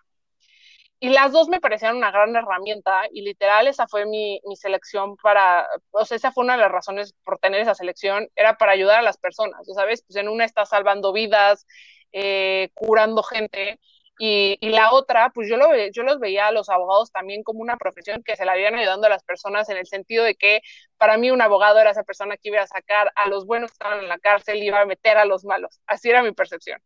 [1.04, 5.18] Y las dos me parecían una gran herramienta y literal esa fue mi, mi, selección
[5.18, 8.72] para, o sea, esa fue una de las razones por tener esa selección, era para
[8.72, 11.66] ayudar a las personas, sabes, pues en una está salvando vidas,
[12.12, 13.78] eh, curando gente,
[14.18, 17.60] y, y, la otra, pues yo, lo, yo los veía a los abogados también como
[17.60, 20.62] una profesión que se la habían ayudando a las personas en el sentido de que
[20.96, 23.74] para mí un abogado era esa persona que iba a sacar a los buenos que
[23.74, 25.80] estaban en la cárcel y iba a meter a los malos.
[25.86, 26.80] Así era mi percepción.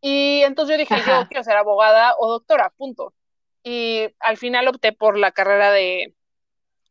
[0.00, 3.14] Y entonces yo dije, yo quiero ser abogada o doctora, punto.
[3.62, 6.14] Y al final opté por la carrera de,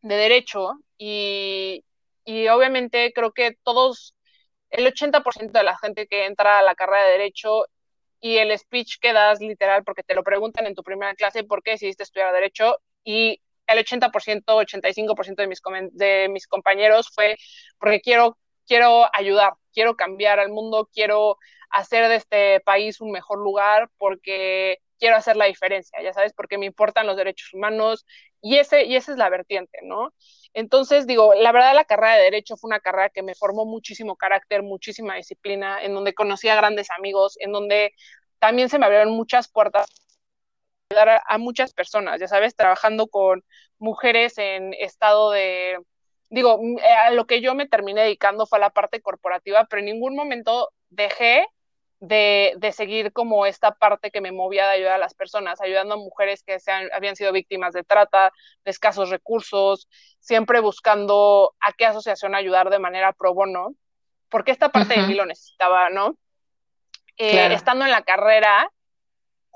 [0.02, 1.84] de Derecho y,
[2.26, 4.16] y obviamente creo que todos,
[4.70, 7.66] el 80% de la gente que entra a la carrera de Derecho
[8.20, 11.64] y el speech que das literal, porque te lo preguntan en tu primera clase, ¿por
[11.64, 12.78] qué decidiste estudiar Derecho?
[13.04, 15.62] Y el 80%, 85% de mis,
[15.94, 17.38] de mis compañeros fue
[17.80, 21.38] porque quiero, quiero ayudar, quiero cambiar al mundo, quiero
[21.70, 26.58] hacer de este país un mejor lugar porque quiero hacer la diferencia, ya sabes, porque
[26.58, 28.04] me importan los derechos humanos
[28.42, 30.16] y, ese, y esa es la vertiente, ¿no?
[30.56, 34.16] Entonces, digo, la verdad la carrera de Derecho fue una carrera que me formó muchísimo
[34.16, 37.94] carácter, muchísima disciplina, en donde conocí a grandes amigos, en donde
[38.40, 39.86] también se me abrieron muchas puertas
[40.90, 43.44] a, a muchas personas, ya sabes, trabajando con
[43.78, 45.78] mujeres en estado de,
[46.30, 46.60] digo,
[47.06, 50.16] a lo que yo me terminé dedicando fue a la parte corporativa, pero en ningún
[50.16, 51.48] momento dejé
[52.00, 55.96] de, de, seguir como esta parte que me movía de ayudar a las personas, ayudando
[55.96, 58.32] a mujeres que sean, habían sido víctimas de trata,
[58.64, 59.88] de escasos recursos,
[60.20, 63.74] siempre buscando a qué asociación ayudar de manera pro bono,
[64.30, 65.02] porque esta parte uh -huh.
[65.02, 66.18] de mí lo necesitaba, ¿no?
[67.18, 67.56] Eh, claro.
[67.56, 68.72] Estando en la carrera,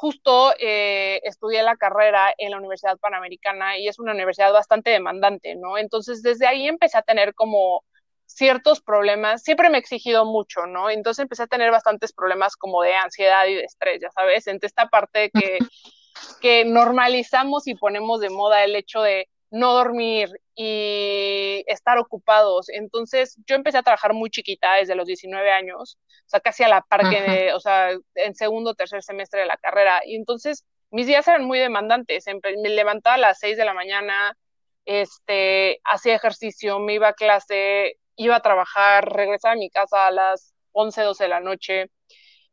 [0.02, 5.56] justo eh, estudié la carrera en la Universidad Panamericana y es una universidad bastante demandante,
[5.56, 5.78] ¿no?
[5.78, 7.84] Entonces, desde ahí empecé a tener como
[8.26, 10.90] ciertos problemas, siempre me he exigido mucho, ¿no?
[10.90, 14.66] Entonces empecé a tener bastantes problemas como de ansiedad y de estrés, ya sabes, entre
[14.66, 15.60] esta parte que,
[16.42, 22.70] que normalizamos y ponemos de moda el hecho de no dormir y estar ocupados.
[22.70, 26.70] Entonces yo empecé a trabajar muy chiquita, desde los 19 años, o sea, casi a
[26.70, 30.02] la par que, de, o sea, en segundo o tercer semestre de la carrera.
[30.06, 32.26] Y entonces mis días eran muy demandantes.
[32.44, 34.38] Me levantaba a las 6 de la mañana,
[34.86, 40.12] este, hacía ejercicio, me iba a clase, iba a trabajar, regresaba a mi casa a
[40.12, 41.92] las 11, 12 de la noche.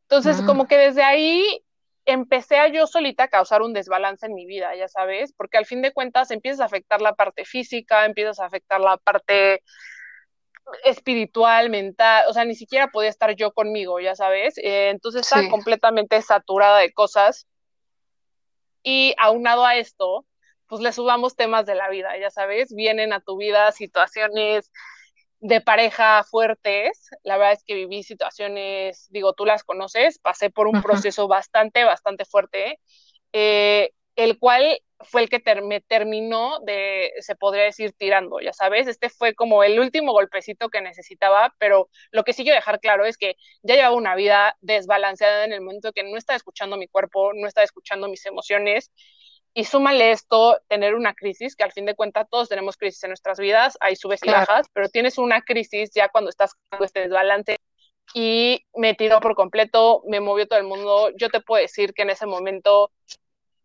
[0.02, 0.46] Entonces, ah.
[0.46, 1.62] como que desde ahí
[2.08, 5.66] empecé a yo solita a causar un desbalance en mi vida, ya sabes, porque al
[5.66, 9.62] fin de cuentas empiezas a afectar la parte física, empiezas a afectar la parte
[10.84, 14.56] espiritual, mental, o sea, ni siquiera podía estar yo conmigo, ya sabes.
[14.56, 17.46] Eh, entonces estaba completamente saturada de cosas.
[18.82, 20.24] Y aunado a esto,
[20.66, 24.70] pues le subamos temas de la vida, ya sabes, vienen a tu vida situaciones
[25.40, 27.10] de pareja fuertes.
[27.22, 31.84] La verdad es que viví situaciones, digo, tú las conoces, pasé por un proceso bastante,
[31.84, 32.80] bastante fuerte,
[33.32, 38.88] eh, el cual fue el que me terminó de, se podría decir, tirando, ya sabes,
[38.88, 43.04] este fue como el último golpecito que necesitaba, pero lo que sí quiero dejar claro
[43.04, 46.88] es que ya llevaba una vida desbalanceada en el momento que no estaba escuchando mi
[46.88, 48.90] cuerpo, no estaba escuchando mis emociones,
[49.58, 53.10] y súmale esto, tener una crisis, que al fin de cuentas todos tenemos crisis en
[53.10, 57.00] nuestras vidas, hay subes y bajas, pero tienes una crisis ya cuando estás con este
[57.00, 57.56] desbalance
[58.14, 61.10] y me tiró por completo, me movió todo el mundo.
[61.16, 62.92] Yo te puedo decir que en ese momento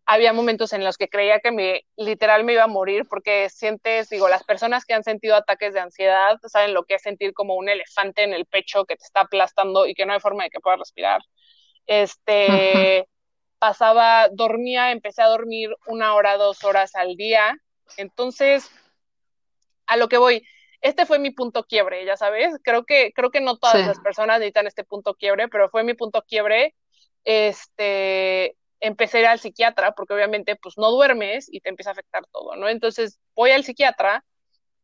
[0.04, 4.08] había momentos en los que creía que me literal me iba a morir porque sientes,
[4.08, 7.54] digo, las personas que han sentido ataques de ansiedad saben lo que es sentir como
[7.54, 10.50] un elefante en el pecho que te está aplastando y que no hay forma de
[10.50, 11.20] que puedas respirar.
[11.86, 13.06] Este,
[13.64, 17.56] pasaba, dormía, empecé a dormir una hora, dos horas al día.
[17.96, 18.70] Entonces,
[19.86, 20.46] a lo que voy,
[20.82, 24.38] este fue mi punto quiebre, ya sabes, creo que, creo que no todas las personas
[24.38, 26.74] necesitan este punto quiebre, pero fue mi punto quiebre.
[27.24, 31.94] Este, empecé a ir al psiquiatra porque obviamente pues no duermes y te empieza a
[31.94, 32.68] afectar todo, ¿no?
[32.68, 34.26] Entonces voy al psiquiatra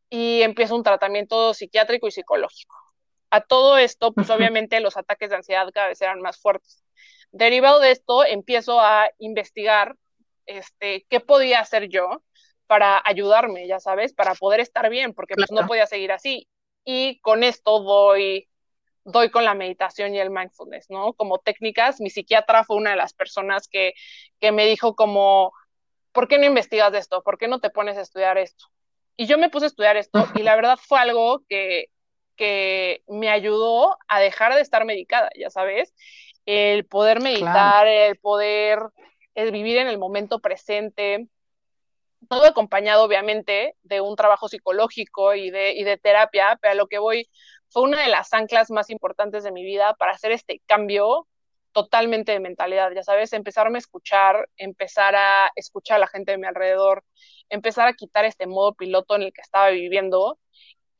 [0.09, 2.75] y empiezo un tratamiento psiquiátrico y psicológico.
[3.29, 6.83] A todo esto, pues obviamente los ataques de ansiedad cada vez eran más fuertes.
[7.31, 9.95] Derivado de esto, empiezo a investigar
[10.45, 12.21] este, qué podía hacer yo
[12.67, 16.47] para ayudarme, ya sabes, para poder estar bien, porque pues no podía seguir así.
[16.83, 18.47] Y con esto doy
[19.03, 21.13] doy con la meditación y el mindfulness, ¿no?
[21.13, 23.93] Como técnicas, mi psiquiatra fue una de las personas que,
[24.39, 25.53] que me dijo como,
[26.11, 27.23] ¿por qué no investigas de esto?
[27.23, 28.65] ¿Por qué no te pones a estudiar esto?
[29.17, 31.87] Y yo me puse a estudiar esto y la verdad fue algo que,
[32.35, 35.93] que me ayudó a dejar de estar medicada, ya sabes,
[36.45, 38.79] el poder meditar, el poder
[39.35, 41.27] el vivir en el momento presente,
[42.29, 46.87] todo acompañado obviamente de un trabajo psicológico y de, y de terapia, pero a lo
[46.87, 47.29] que voy
[47.69, 51.27] fue una de las anclas más importantes de mi vida para hacer este cambio
[51.71, 56.37] totalmente de mentalidad, ya sabes, empezarme a escuchar, empezar a escuchar a la gente de
[56.37, 57.05] mi alrededor,
[57.49, 60.37] empezar a quitar este modo piloto en el que estaba viviendo.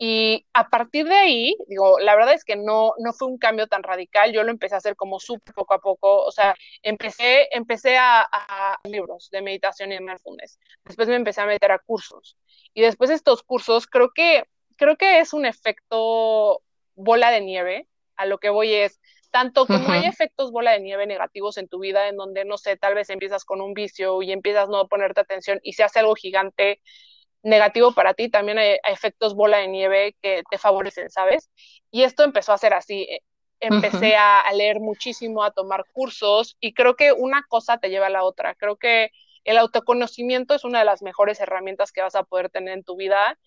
[0.03, 3.67] Y a partir de ahí, digo, la verdad es que no, no fue un cambio
[3.67, 7.47] tan radical, yo lo empecé a hacer como súper poco a poco, o sea, empecé,
[7.55, 11.77] empecé a, a, libros de meditación y de mindfulness, después me empecé a meter a
[11.77, 12.35] cursos,
[12.73, 14.45] y después de estos cursos, creo que
[14.81, 16.63] creo que es un efecto
[16.95, 17.87] bola de nieve.
[18.15, 21.79] A lo que voy es, tanto como hay efectos bola de nieve negativos en tu
[21.79, 24.87] vida, en donde, no sé, tal vez empiezas con un vicio y empiezas no a
[24.87, 26.81] ponerte atención y se hace algo gigante
[27.43, 31.49] negativo para ti, también hay, efectos bola de nieve que te favorecen, ¿sabes?
[31.91, 33.03] Y esto empezó a ser así.
[33.03, 33.21] Eh,
[33.59, 38.07] empecé a, a, leer muchísimo, a tomar cursos y creo que una cosa te lleva
[38.07, 38.55] a la otra.
[38.55, 39.11] Creo que
[39.43, 42.95] el autoconocimiento es una de las mejores herramientas que vas a poder tener en tu
[42.95, 43.37] vida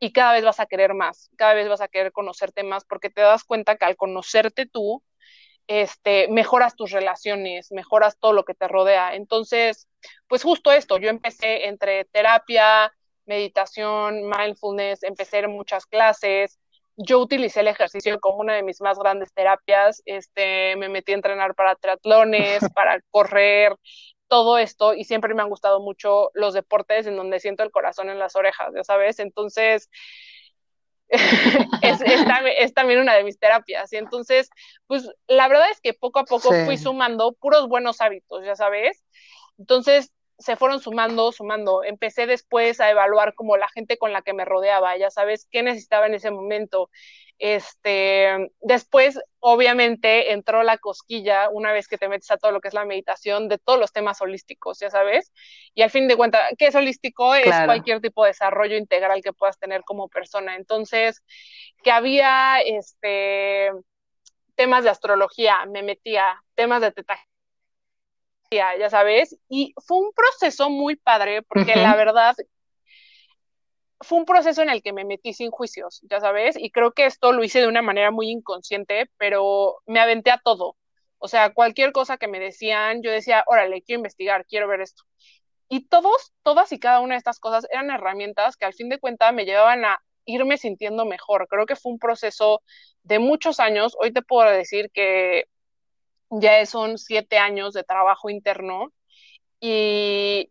[0.00, 3.10] y cada vez vas a querer más, cada vez vas a querer conocerte más porque
[3.10, 5.02] te das cuenta que al conocerte tú,
[5.66, 9.14] este, mejoras tus relaciones, mejoras todo lo que te rodea.
[9.14, 9.88] Entonces,
[10.26, 12.92] pues justo esto, yo empecé entre terapia,
[13.28, 16.58] meditación, mindfulness, empecé en muchas clases.
[16.96, 20.02] Yo utilicé el ejercicio como una de mis más grandes terapias.
[20.04, 23.76] Este, me metí a entrenar para triatlones, para correr,
[24.28, 28.10] todo esto y siempre me han gustado mucho los deportes en donde siento el corazón
[28.10, 29.90] en las orejas, ya sabes, entonces
[31.08, 34.50] es, también una de mis terapias y entonces,
[34.86, 39.02] pues la verdad es que poco a poco fui sumando puros buenos hábitos, ya sabes,
[39.56, 41.82] entonces se fueron sumando, sumando.
[41.82, 45.62] Empecé después a evaluar como la gente con la que me rodeaba, ya sabes, qué
[45.62, 46.90] necesitaba en ese momento.
[47.38, 52.68] Este, después, obviamente, entró la cosquilla, una vez que te metes a todo lo que
[52.68, 55.32] es la meditación, de todos los temas holísticos, ya sabes.
[55.74, 57.34] Y al fin de cuentas, ¿qué es holístico?
[57.34, 60.56] Es cualquier tipo de desarrollo integral que puedas tener como persona.
[60.56, 61.22] Entonces,
[61.82, 63.70] que había este
[64.56, 67.16] temas de astrología, me metía, temas de teta
[68.50, 72.34] ya sabes, y fue un proceso muy padre porque la verdad
[74.00, 77.06] fue un proceso en el que me metí sin juicios, ya sabes, y creo que
[77.06, 80.76] esto lo hice de una manera muy inconsciente, pero me aventé a todo.
[81.18, 85.02] O sea, cualquier cosa que me decían, yo decía, órale, quiero investigar, quiero ver esto.
[85.68, 89.00] Y todos, todas y cada una de estas cosas eran herramientas que al fin de
[89.00, 91.48] cuentas me llevaban a irme sintiendo mejor.
[91.48, 92.62] Creo que fue un proceso
[93.02, 93.96] de muchos años.
[93.98, 95.46] Hoy te puedo decir que
[96.30, 98.92] ya son siete años de trabajo interno
[99.60, 100.50] y,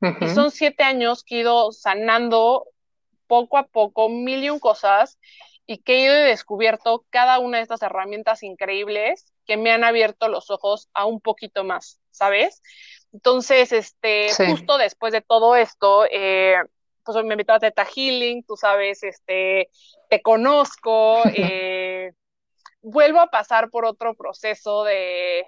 [0.00, 2.66] y son siete años que he ido sanando
[3.26, 5.18] poco a poco mil y un cosas
[5.66, 9.84] y que he ido y descubierto cada una de estas herramientas increíbles que me han
[9.84, 12.62] abierto los ojos a un poquito más, ¿sabes?
[13.12, 16.56] Entonces, este, justo después de todo esto, eh,
[17.04, 19.70] pues me invitó a Teta Healing, tú sabes, este,
[20.08, 22.12] te conozco, eh,
[22.80, 25.44] vuelvo a pasar por otro proceso de,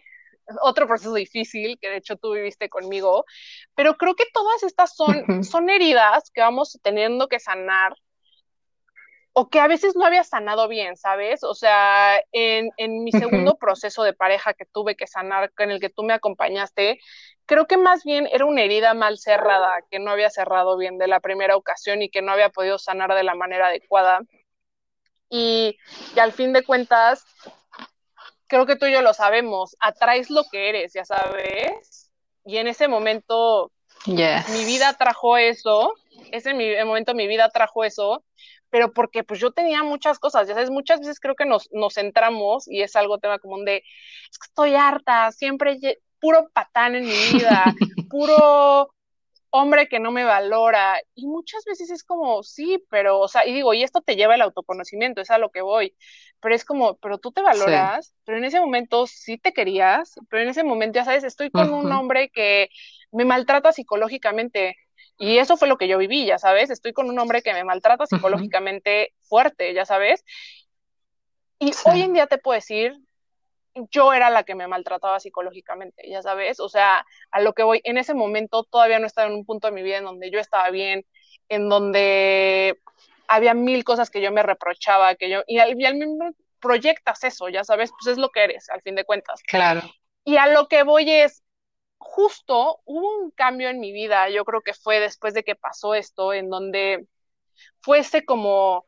[0.63, 3.25] otro proceso difícil que de hecho tú viviste conmigo,
[3.75, 7.95] pero creo que todas estas son, son heridas que vamos teniendo que sanar
[9.33, 11.45] o que a veces no había sanado bien, ¿sabes?
[11.45, 15.81] O sea, en, en mi segundo proceso de pareja que tuve que sanar, en el
[15.81, 16.99] que tú me acompañaste,
[17.47, 21.07] creo que más bien era una herida mal cerrada, que no había cerrado bien de
[21.07, 24.21] la primera ocasión y que no había podido sanar de la manera adecuada.
[25.31, 25.79] Y,
[26.13, 27.25] que al fin de cuentas,
[28.49, 32.11] creo que tú y yo lo sabemos, atraes lo que eres, ya sabes.
[32.45, 33.71] Y en ese momento,
[34.07, 35.95] mi vida trajo eso,
[36.33, 36.53] ese
[36.85, 38.25] momento mi vida trajo eso,
[38.71, 41.95] pero porque pues yo tenía muchas cosas, ya sabes, muchas veces creo que nos, nos
[41.95, 45.79] centramos, y es algo tema común de, es que estoy harta, siempre
[46.21, 47.65] puro patán en mi vida,
[48.11, 48.93] puro
[49.51, 53.53] hombre que no me valora, y muchas veces es como, sí, pero, o sea, y
[53.53, 55.95] digo, y esto te lleva el autoconocimiento, es a lo que voy,
[56.41, 60.43] pero es como, pero tú te valoras, pero en ese momento sí te querías, pero
[60.43, 62.71] en ese momento, ya sabes, estoy con un hombre que
[63.13, 64.77] me maltrata psicológicamente,
[65.19, 67.65] y eso fue lo que yo viví, ya sabes, estoy con un hombre que me
[67.65, 70.25] maltrata psicológicamente fuerte, ya sabes.
[71.59, 72.99] Y hoy en día te puedo decir,
[73.75, 77.81] yo era la que me maltrataba psicológicamente, ya sabes, o sea, a lo que voy,
[77.85, 80.39] en ese momento todavía no estaba en un punto de mi vida en donde yo
[80.39, 81.07] estaba bien,
[81.49, 82.81] en donde
[83.29, 87.25] había mil cosas que yo me reprochaba, que yo, y al, y al mismo proyectas
[87.25, 89.43] eso, ya sabes, pues es lo que eres, al fin de cuentas.
[89.47, 89.83] Claro.
[90.25, 91.43] Y a lo que voy es,
[91.99, 95.95] justo hubo un cambio en mi vida, yo creo que fue después de que pasó
[95.95, 97.07] esto, en donde
[97.81, 98.87] fuese como,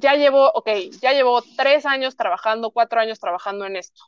[0.00, 0.68] ya llevo, ok,
[1.00, 4.02] ya llevo tres años trabajando, cuatro años trabajando en esto.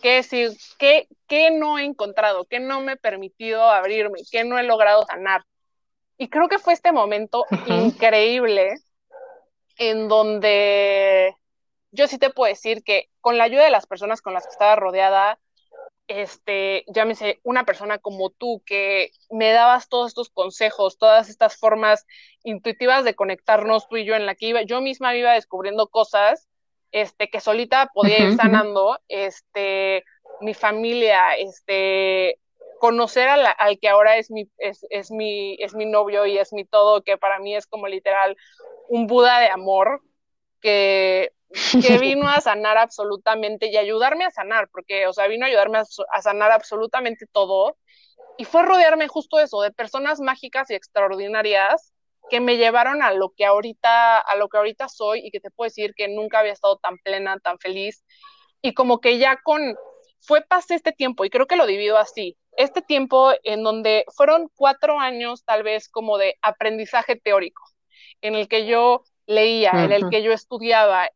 [0.00, 0.50] ¿Qué decir?
[0.78, 2.44] ¿Qué, qué no he encontrado?
[2.44, 4.20] ¿Qué no me he permitido abrirme?
[4.30, 5.44] ¿Qué no he logrado sanar?
[6.18, 8.74] Y creo que fue este momento increíble
[9.78, 11.36] en donde
[11.90, 14.52] yo sí te puedo decir que con la ayuda de las personas con las que
[14.52, 15.38] estaba rodeada,
[16.20, 22.06] este, llámese una persona como tú que me dabas todos estos consejos, todas estas formas
[22.44, 26.48] intuitivas de conectarnos tú y yo en la que iba, yo misma iba descubriendo cosas,
[26.90, 30.04] este, que solita podía ir sanando, este,
[30.42, 32.38] mi familia, este,
[32.78, 36.64] conocer al que ahora es mi, es, es, mi, es mi novio y es mi
[36.64, 38.36] todo, que para mí es como literal
[38.88, 40.02] un Buda de amor,
[40.62, 41.32] que
[41.86, 45.78] que vino a sanar absolutamente y ayudarme a sanar, porque, o sea, vino a ayudarme
[45.78, 47.76] a, sanar absolutamente todo.
[48.38, 51.92] Y fue rodearme justo eso, de personas mágicas y extraordinarias
[52.30, 55.50] que me llevaron a lo que ahorita, a lo que ahorita soy y que te
[55.50, 58.04] puedo decir que nunca había estado tan plena, tan feliz.
[58.62, 59.76] Y como que ya con,
[60.20, 64.48] fue pasé este tiempo, y creo que lo divido así, este tiempo en donde fueron
[64.54, 67.62] cuatro años tal vez como de aprendizaje teórico,
[68.22, 71.08] en el que yo leía, en el que yo estudiaba,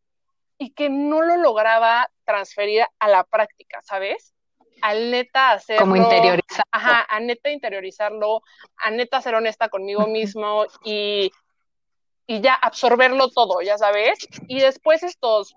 [0.59, 4.35] y que no lo lograba transferir a la práctica, ¿sabes?
[4.83, 5.83] Al neta hacerlo.
[5.83, 6.71] Como interiorizarlo.
[6.71, 8.43] Ajá, a neta interiorizarlo,
[8.77, 11.31] a neta ser honesta conmigo mismo y,
[12.27, 14.19] y ya absorberlo todo, ya sabes.
[14.49, 15.57] Y después estos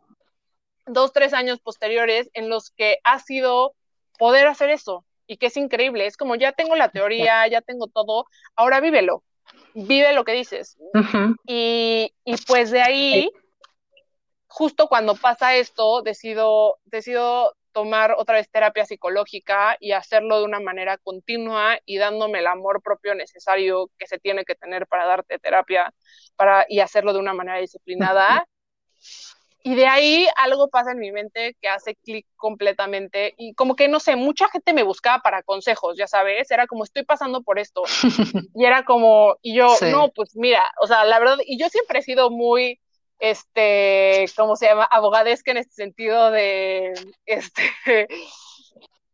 [0.86, 3.74] dos, tres años posteriores en los que ha sido
[4.18, 6.06] poder hacer eso y que es increíble.
[6.06, 9.24] Es como ya tengo la teoría, ya tengo todo, ahora vívelo,
[9.74, 10.78] vive lo que dices.
[11.46, 13.30] y, y, pues de ahí
[14.48, 20.60] justo cuando pasa esto, decido, decido tomar otra vez terapia psicológica y hacerlo de una
[20.60, 25.40] manera continua y dándome el amor propio necesario que se tiene que tener para darte
[25.40, 25.94] terapia
[26.36, 28.46] para, y hacerlo de una manera disciplinada.
[29.62, 33.90] Y de ahí algo pasa en mi mente que hace clic completamente y como que
[33.90, 37.60] no sé, mucha gente me buscaba para consejos, ya sabes, era como estoy pasando por
[37.60, 37.84] esto.
[38.56, 42.00] Y era como, y yo, no, pues mira, o sea, la verdad, y yo siempre
[42.00, 42.80] he sido muy,
[43.20, 44.86] este, ¿cómo se llama?
[44.86, 46.94] Abogadesca en este sentido de,
[47.26, 47.64] este,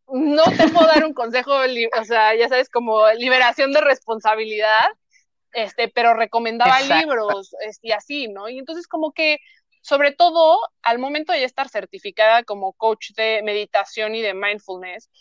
[0.07, 4.85] no te puedo dar un consejo, o sea, ya sabes, como liberación de responsabilidad,
[5.53, 8.49] este, pero recomendaba libros este, y así, ¿no?
[8.49, 9.39] Y entonces como que,
[9.85, 15.11] sobre todo, al momento de estar certificada como coach de meditación y de mindfulness,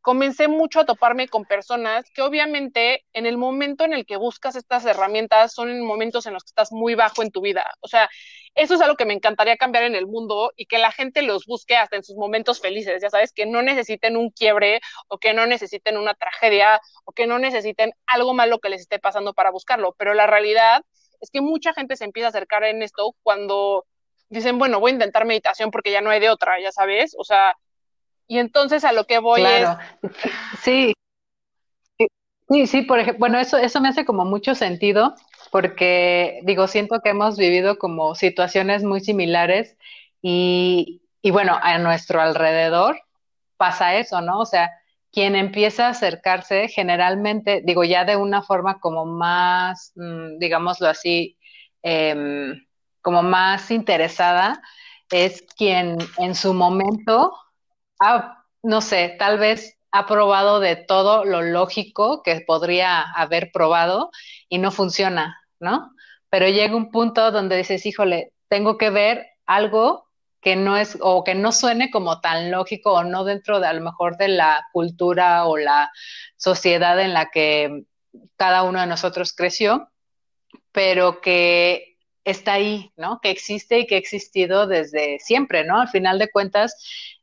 [0.00, 4.56] comencé mucho a toparme con personas que obviamente en el momento en el que buscas
[4.56, 7.70] estas herramientas son en momentos en los que estás muy bajo en tu vida.
[7.80, 8.08] O sea,
[8.54, 11.44] eso es algo que me encantaría cambiar en el mundo y que la gente los
[11.44, 15.34] busque hasta en sus momentos felices, ya sabes, que no necesiten un quiebre o que
[15.34, 19.50] no necesiten una tragedia o que no necesiten algo malo que les esté pasando para
[19.50, 19.94] buscarlo.
[19.98, 20.82] Pero la realidad
[21.20, 23.84] es que mucha gente se empieza a acercar en esto cuando
[24.28, 27.24] dicen, bueno, voy a intentar meditación porque ya no hay de otra, ya sabes, o
[27.24, 27.56] sea,
[28.26, 29.78] y entonces a lo que voy claro.
[30.62, 30.92] Sí.
[32.48, 35.16] Sí, sí, por ejemplo, bueno, eso, eso me hace como mucho sentido
[35.50, 39.76] porque, digo, siento que hemos vivido como situaciones muy similares
[40.22, 43.00] y, y bueno, a nuestro alrededor
[43.56, 44.38] pasa eso, ¿no?
[44.38, 44.70] O sea,
[45.12, 51.36] quien empieza a acercarse generalmente, digo, ya de una forma como más, mm, digámoslo así,
[51.82, 52.65] em,
[53.06, 54.60] como más interesada,
[55.12, 57.32] es quien en su momento,
[58.64, 64.10] no sé, tal vez ha probado de todo lo lógico que podría haber probado
[64.48, 65.92] y no funciona, ¿no?
[66.30, 70.08] Pero llega un punto donde dices, híjole, tengo que ver algo
[70.40, 73.72] que no es o que no suene como tan lógico o no dentro de a
[73.72, 75.92] lo mejor de la cultura o la
[76.36, 77.84] sociedad en la que
[78.34, 79.92] cada uno de nosotros creció,
[80.72, 81.95] pero que
[82.26, 83.20] está ahí, ¿no?
[83.22, 85.80] Que existe y que ha existido desde siempre, ¿no?
[85.80, 86.74] Al final de cuentas,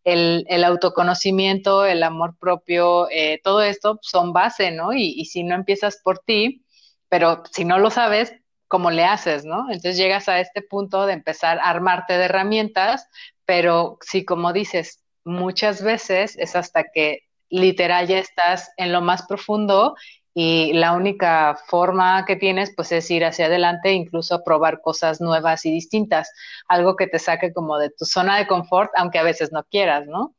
[0.04, 4.94] el, autoconocimiento, el amor propio, eh, todo esto son base, ¿no?
[4.94, 6.66] Y, y si no empiezas por ti,
[7.10, 8.34] pero si no lo sabes,
[8.70, 9.66] cómo le haces, ¿no?
[9.70, 13.08] Entonces llegas a este punto de empezar a armarte de herramientas,
[13.46, 19.28] pero sí, como dices, muchas veces es hasta que literal ya estás en lo más
[19.28, 19.96] profundo
[20.34, 25.66] y la única forma que tienes pues es ir hacia adelante, incluso probar cosas nuevas
[25.66, 26.32] y distintas,
[26.68, 30.08] algo que te saque como de tu zona de confort, aunque a veces no quieras,
[30.08, 30.36] ¿no?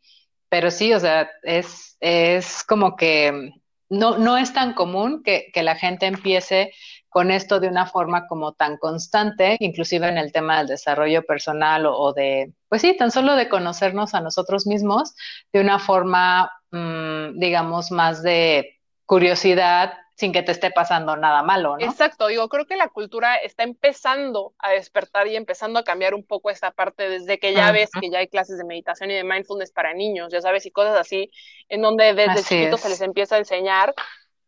[0.49, 3.53] Pero sí, o sea, es, es como que
[3.89, 6.73] no, no es tan común que, que la gente empiece
[7.15, 11.87] con esto de una forma como tan constante, inclusive en el tema del desarrollo personal
[11.87, 15.15] o, de, pues sí, tan solo de conocernos a nosotros mismos
[15.53, 21.77] de una forma, mm, digamos, más de curiosidad sin que te esté pasando nada malo,
[21.77, 21.85] ¿no?
[21.85, 26.25] Exacto, digo, creo que la cultura está empezando a despertar y empezando a cambiar un
[26.25, 29.25] poco esta parte desde que ya ves que ya hay clases de meditación y de
[29.25, 31.31] mindfulness para niños, ya sabes, y cosas así,
[31.69, 33.93] en donde desde chiquitos se les empieza a enseñar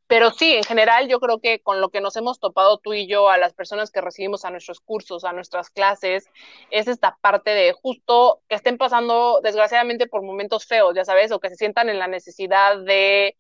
[0.06, 3.08] pero sí, en general yo creo que con lo que nos hemos topado tú y
[3.08, 6.28] yo a las personas que recibimos a nuestros cursos, a nuestras clases,
[6.70, 11.40] es esta parte de justo que estén pasando desgraciadamente por momentos feos, ya sabes, o
[11.40, 13.36] que se sientan en la necesidad de,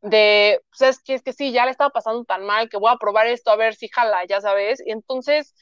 [0.00, 2.90] de, pues es que, es que sí, ya le estaba pasando tan mal que voy
[2.92, 4.82] a probar esto a ver si jala, ya sabes.
[4.84, 5.54] Y entonces,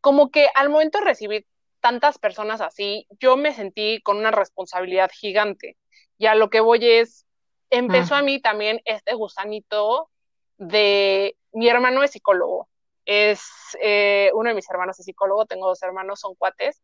[0.00, 1.46] como que al momento de recibir
[1.80, 5.76] tantas personas así, yo me sentí con una responsabilidad gigante.
[6.18, 7.26] Y a lo que voy es,
[7.70, 10.10] empezó a mí también este gusanito
[10.58, 12.68] de mi hermano es psicólogo.
[13.06, 13.42] Es
[13.82, 16.82] eh, uno de mis hermanos es psicólogo, tengo dos hermanos, son cuates,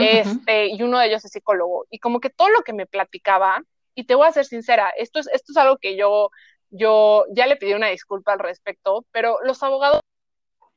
[0.00, 1.86] este, y uno de ellos es psicólogo.
[1.90, 3.62] Y como que todo lo que me platicaba,
[3.94, 6.30] y te voy a ser sincera, esto es, esto es algo que yo,
[6.70, 10.00] yo ya le pedí una disculpa al respecto, pero los abogados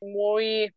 [0.00, 0.74] muy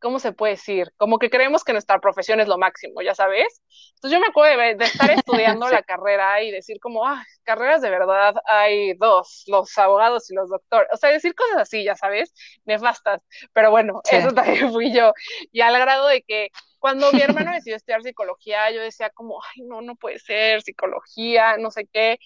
[0.00, 0.92] ¿cómo se puede decir?
[0.96, 3.62] Como que creemos que nuestra profesión es lo máximo, ya sabes.
[3.94, 7.90] Entonces yo me acuerdo de, estar estudiando la carrera y decir como, ah, carreras de
[7.90, 10.88] verdad hay dos, los abogados y los doctores.
[10.92, 12.34] O sea, decir cosas así, ya sabes,
[12.64, 13.22] nefastas.
[13.52, 15.12] Pero bueno, eso también fui yo.
[15.52, 19.62] Y al grado de que cuando mi hermano decidió estudiar psicología, yo decía como, ay,
[19.62, 22.18] no, no puede ser, psicología, no sé qué.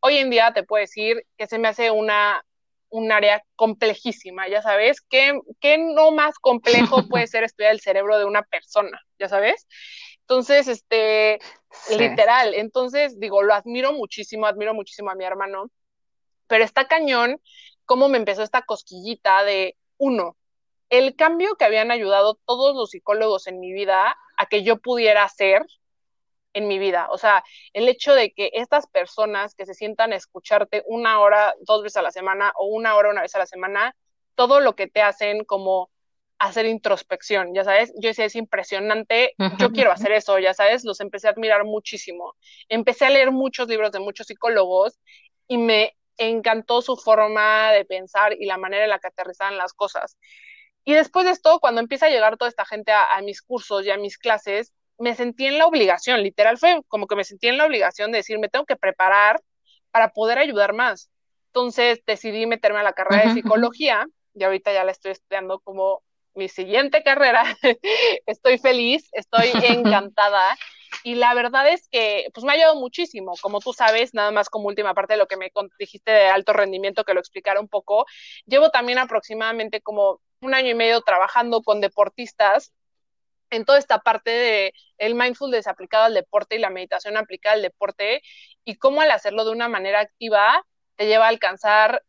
[0.00, 2.44] Hoy en día te puedo decir que se me hace una
[2.90, 8.18] un área complejísima, ya sabes, ¿Qué, ¿Qué, no más complejo puede ser estudiar el cerebro
[8.18, 9.66] de una persona, ya sabes?
[10.20, 11.40] Entonces, este,
[11.96, 15.70] literal, entonces digo, lo admiro muchísimo, admiro muchísimo a mi hermano,
[16.46, 17.40] pero está cañón
[17.84, 20.36] cómo me empezó esta cosquillita de, uno,
[20.88, 25.24] el cambio que habían ayudado todos los psicólogos en mi vida a que yo pudiera
[25.24, 25.64] hacer
[26.52, 27.08] en mi vida.
[27.10, 31.54] O sea, el hecho de que estas personas que se sientan a escucharte una hora,
[31.60, 33.94] dos veces a la semana o una hora, una vez a la semana,
[34.34, 35.90] todo lo que te hacen como
[36.38, 41.00] hacer introspección, ya sabes, yo decía, es impresionante, yo quiero hacer eso, ya sabes, los
[41.00, 42.34] empecé a admirar muchísimo.
[42.70, 44.98] Empecé a leer muchos libros de muchos psicólogos
[45.46, 49.74] y me encantó su forma de pensar y la manera en la que aterrizaban las
[49.74, 50.16] cosas.
[50.84, 53.84] Y después de esto, cuando empieza a llegar toda esta gente a, a mis cursos
[53.84, 57.48] y a mis clases, me sentí en la obligación, literal fue como que me sentí
[57.48, 59.40] en la obligación de decir, me tengo que preparar
[59.90, 61.10] para poder ayudar más.
[61.46, 66.02] Entonces decidí meterme a la carrera de psicología y ahorita ya la estoy estudiando como
[66.34, 67.44] mi siguiente carrera.
[68.26, 70.56] estoy feliz, estoy encantada
[71.02, 74.50] y la verdad es que pues me ha ayudado muchísimo, como tú sabes, nada más
[74.50, 77.68] como última parte de lo que me dijiste de alto rendimiento, que lo explicara un
[77.68, 78.04] poco.
[78.44, 82.72] Llevo también aproximadamente como un año y medio trabajando con deportistas
[83.50, 87.62] en toda esta parte de el mindfulness aplicado al deporte y la meditación aplicada al
[87.62, 88.22] deporte
[88.64, 90.64] y cómo al hacerlo de una manera activa
[90.96, 92.02] te lleva a alcanzar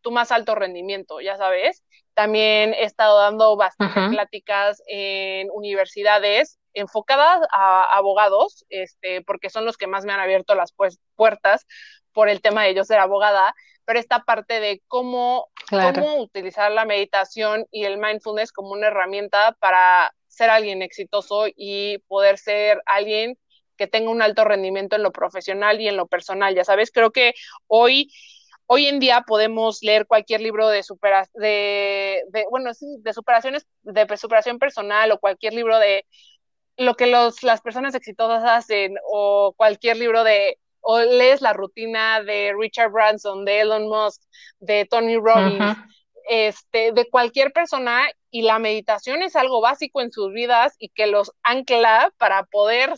[0.00, 1.84] tu más alto rendimiento, ya sabes.
[2.14, 9.76] También he estado dando bastantes pláticas en universidades enfocadas a abogados, este, porque son los
[9.76, 10.74] que más me han abierto las
[11.16, 11.66] puertas
[12.12, 16.84] por el tema de yo ser abogada, pero esta parte de cómo, cómo utilizar la
[16.84, 23.38] meditación y el mindfulness como una herramienta para ser alguien exitoso y poder ser alguien
[23.76, 26.54] que tenga un alto rendimiento en lo profesional y en lo personal.
[26.54, 27.34] Ya sabes, creo que
[27.66, 28.10] hoy
[28.70, 34.16] hoy en día podemos leer cualquier libro de supera, de, de, bueno, de superaciones, de
[34.18, 36.04] superación personal o cualquier libro de
[36.76, 42.22] lo que los, las personas exitosas hacen o cualquier libro de o lees la rutina
[42.22, 44.22] de Richard Branson, de Elon Musk,
[44.60, 45.76] de Tony Robbins,
[46.28, 51.06] este, de cualquier persona y la meditación es algo básico en sus vidas y que
[51.06, 52.94] los ancla para poder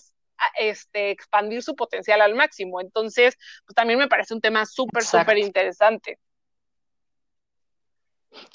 [0.59, 2.81] este, expandir su potencial al máximo.
[2.81, 6.18] Entonces, pues también me parece un tema súper, súper interesante.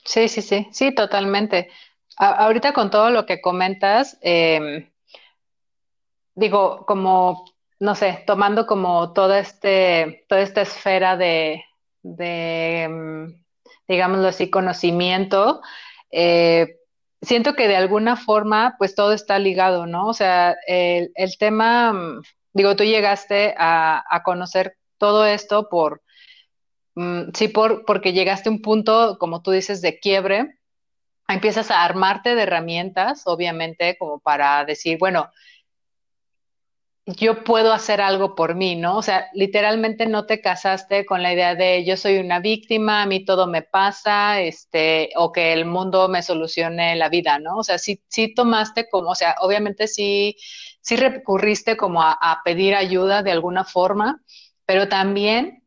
[0.03, 1.69] Sí, sí, sí, sí, totalmente.
[2.17, 4.89] ahorita con todo lo que comentas, em,
[6.33, 7.45] digo, como,
[7.79, 11.65] no sé, tomando como toda, este, toda esta esfera de,
[12.03, 13.43] de em,
[13.87, 15.61] digámoslo así, conocimiento,
[16.11, 16.77] eh,
[17.21, 20.07] siento que de alguna forma, pues todo está ligado, ¿no?
[20.07, 22.21] O sea, el, tema, mm,
[22.53, 26.01] digo, tú llegaste a, conocer todo esto por,
[26.95, 30.59] mm, sí, por, porque llegaste a un punto, como tú dices, de quiebre,
[31.27, 35.31] empiezas a armarte de herramientas, obviamente, como para decir, bueno,
[37.07, 38.97] yo puedo hacer algo por mí, ¿no?
[38.97, 43.05] O sea, literalmente no te casaste con la idea de yo soy una víctima, a
[43.05, 47.57] mí todo me pasa, este, o que el mundo me solucione la vida, ¿no?
[47.57, 50.37] O sea, sí, sí tomaste como, o sea, obviamente sí,
[50.81, 54.21] sí recurriste como a, pedir ayuda de alguna forma,
[54.65, 55.63] pero también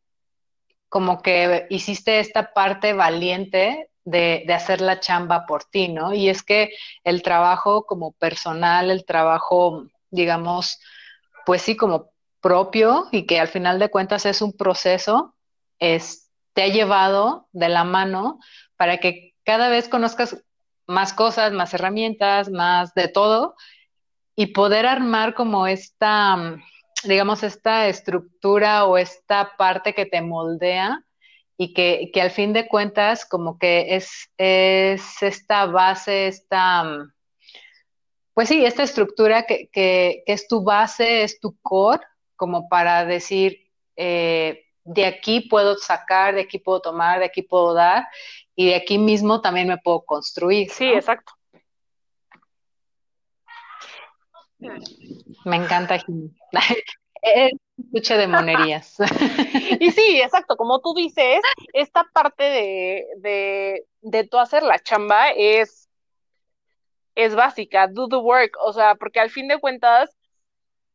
[0.89, 6.15] como que hiciste esta parte valiente de, de, hacer la chamba por ti, ¿no?
[6.15, 6.71] Y es que
[7.05, 10.81] el trabajo como personal, el trabajo, digamos,
[11.49, 15.35] pues sí, como propio y que al final de cuentas es un proceso,
[15.79, 18.39] es, te ha llevado de la mano
[18.77, 20.45] para que cada vez conozcas
[20.87, 23.55] más cosas, más herramientas, más de todo
[24.37, 26.59] y poder armar como esta,
[27.05, 31.03] digamos, esta estructura o esta parte que te moldea
[31.57, 36.85] y que, que al fin de cuentas como que es, es esta base, esta
[38.39, 42.05] pues sí, esta estructura que, que, es tu base, es tu core,
[42.37, 47.75] como para decir, eh, de aquí puedo sacar, de aquí puedo tomar, de aquí puedo
[47.75, 48.07] dar,
[48.55, 50.71] y de aquí mismo también me puedo construir.
[50.71, 51.33] Sí, exacto.
[55.45, 55.99] Me encanta,
[57.23, 58.99] Es escucha de monerías.
[59.81, 61.41] y sí, exacto, como tú dices,
[61.73, 65.88] esta parte de, de, de tú hacer la chamba es
[67.19, 70.17] es básica, do the work, o sea, porque al fin de cuentas,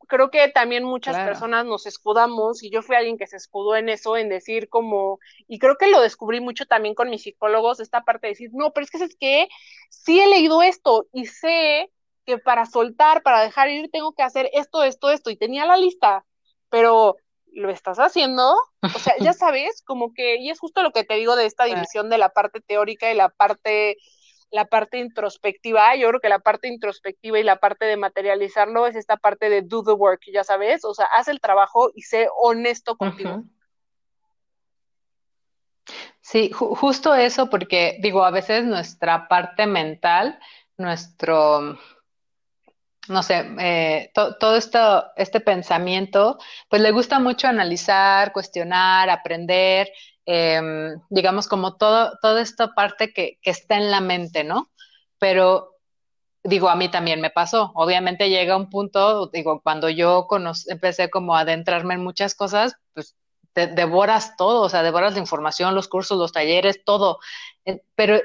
[0.07, 3.89] creo que también muchas personas nos escudamos, y yo fui alguien que se escudó en
[3.89, 5.19] eso, en decir como,
[5.49, 8.71] y creo que lo descubrí mucho también con mis psicólogos, esta parte de decir, no,
[8.71, 9.49] pero es que es que
[9.89, 11.91] sí he leído esto y sé
[12.25, 15.75] que para soltar, para dejar ir, tengo que hacer esto, esto, esto, y tenía la
[15.75, 16.23] lista,
[16.69, 17.17] pero
[17.51, 21.15] lo estás haciendo, o sea, ya sabes, como que, y es justo lo que te
[21.15, 23.97] digo de esta división de la parte teórica y la parte
[24.53, 28.95] la parte introspectiva, yo creo que la parte introspectiva y la parte de materializarlo es
[28.95, 32.27] esta parte de do the work, ya sabes, o sea, haz el trabajo y sé
[32.39, 33.43] honesto contigo.
[36.21, 40.39] Sí, justo eso, porque digo, a veces nuestra parte mental,
[40.77, 41.79] nuestro,
[43.09, 46.37] no sé, eh, todo esto, este pensamiento,
[46.69, 49.91] pues le gusta mucho analizar, cuestionar, aprender,
[50.25, 54.69] Em, digamos, como todo, toda esta parte que, que está en la mente, ¿no?
[55.19, 55.73] Pero
[56.43, 57.71] digo, a mí también me pasó.
[57.75, 60.27] Obviamente llega un punto, digo, cuando yo
[60.67, 63.15] empecé como a adentrarme en muchas cosas, pues
[63.53, 67.19] devoras todo, o sea, devoras la información, los cursos, los talleres, todo.
[67.95, 68.19] Pero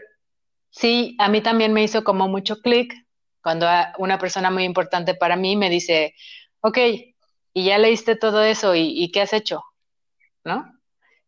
[0.71, 2.95] sí, a mí también me hizo como mucho clic
[3.43, 3.67] cuando
[3.99, 6.15] una persona muy importante para mí me dice,
[6.61, 6.79] ok,
[7.55, 9.63] y ya leíste todo eso, ¿y, y qué has hecho?
[10.45, 10.78] ¿No?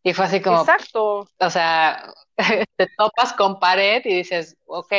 [0.03, 1.29] Y fue así como, Exacto.
[1.39, 2.11] o sea,
[2.77, 4.93] te topas con pared y dices, ok,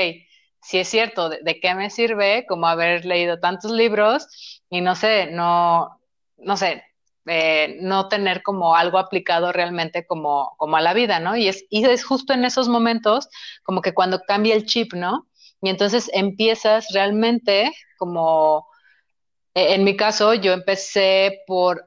[0.63, 5.27] si es cierto, ¿de, qué me sirve como haber leído tantos libros y no sé,
[5.27, 6.01] no,
[6.37, 6.85] no sé,
[7.27, 11.37] eh, no tener como algo aplicado realmente como, como a la vida, ¿no?
[11.37, 13.29] Y es, y es justo en esos momentos
[13.65, 15.27] como que cuando cambia el chip, ¿no?
[15.61, 18.69] Y entonces empiezas realmente como,
[19.55, 21.87] e, en mi caso, yo empecé por,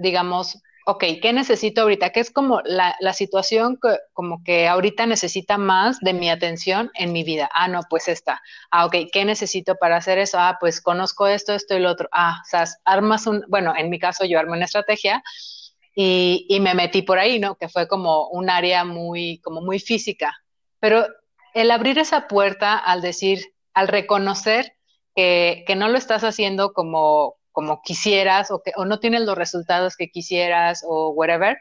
[0.00, 0.58] digamos,
[0.88, 2.10] ok, ¿qué necesito ahorita?
[2.10, 6.92] ¿Qué es como la, la, situación que como que ahorita necesita más de mi atención
[6.94, 7.50] en mi vida?
[7.52, 8.40] Ah, no, pues esta.
[8.70, 10.38] Ah, ok, ¿qué necesito para hacer eso?
[10.38, 12.08] Ah, pues conozco esto, esto y lo otro.
[12.12, 15.24] Ah, o sea, armas un, bueno, en mi caso yo armo una estrategia
[15.92, 17.56] y, y me metí por ahí, ¿no?
[17.56, 20.36] Que fue como un área muy, como muy física.
[20.78, 21.04] Pero
[21.54, 24.76] el abrir esa puerta al decir, al reconocer
[25.16, 29.34] que, que no lo estás haciendo como como quisieras o, que, o no tienes los
[29.34, 31.56] resultados que quisieras o whatever,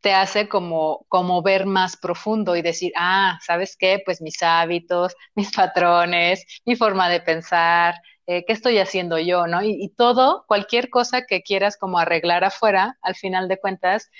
[0.00, 4.00] te hace como, como ver más profundo y decir, ah, ¿sabes qué?
[4.04, 7.96] Pues mis hábitos, mis patrones, mi forma de pensar,
[8.28, 9.64] eh, qué estoy haciendo yo, ¿no?
[9.64, 14.12] Y, todo, cualquier cosa que quieras como arreglar afuera, al final de cuentas,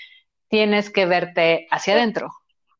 [0.49, 2.33] tienes que verte hacia adentro.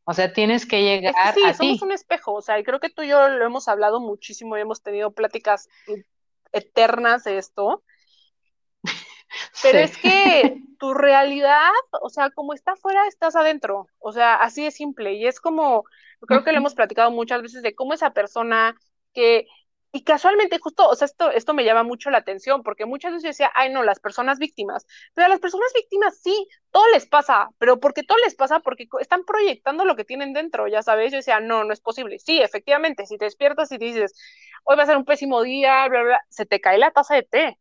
[0.04, 2.90] O sea, tienes que llegar es sí, somos un espejo, o sea, y creo que
[2.90, 5.70] tú y yo lo hemos hablado muchísimo y hemos tenido pláticas
[6.52, 7.84] eternas de esto,
[9.62, 11.72] pero es que tu realidad,
[12.02, 13.88] o sea, como está afuera, estás adentro.
[14.00, 15.14] O sea, así de simple.
[15.16, 15.84] Y es como,
[16.28, 18.76] creo que lo hemos platicado muchas veces de cómo esa persona
[19.14, 19.48] que,
[19.92, 23.24] y casualmente justo, o sea, esto, esto me llama mucho la atención, porque muchas veces
[23.24, 27.08] yo decía, ay no, las personas víctimas, pero a las personas víctimas sí, todo les
[27.08, 31.12] pasa, pero porque todo les pasa porque están proyectando lo que tienen dentro, ya sabes,
[31.12, 32.20] yo decía, no, no es posible.
[32.20, 34.14] Sí, efectivamente, si te despiertas y dices,
[34.64, 37.24] hoy va a ser un pésimo día, bla, bla, se te cae la taza de
[37.24, 37.60] té.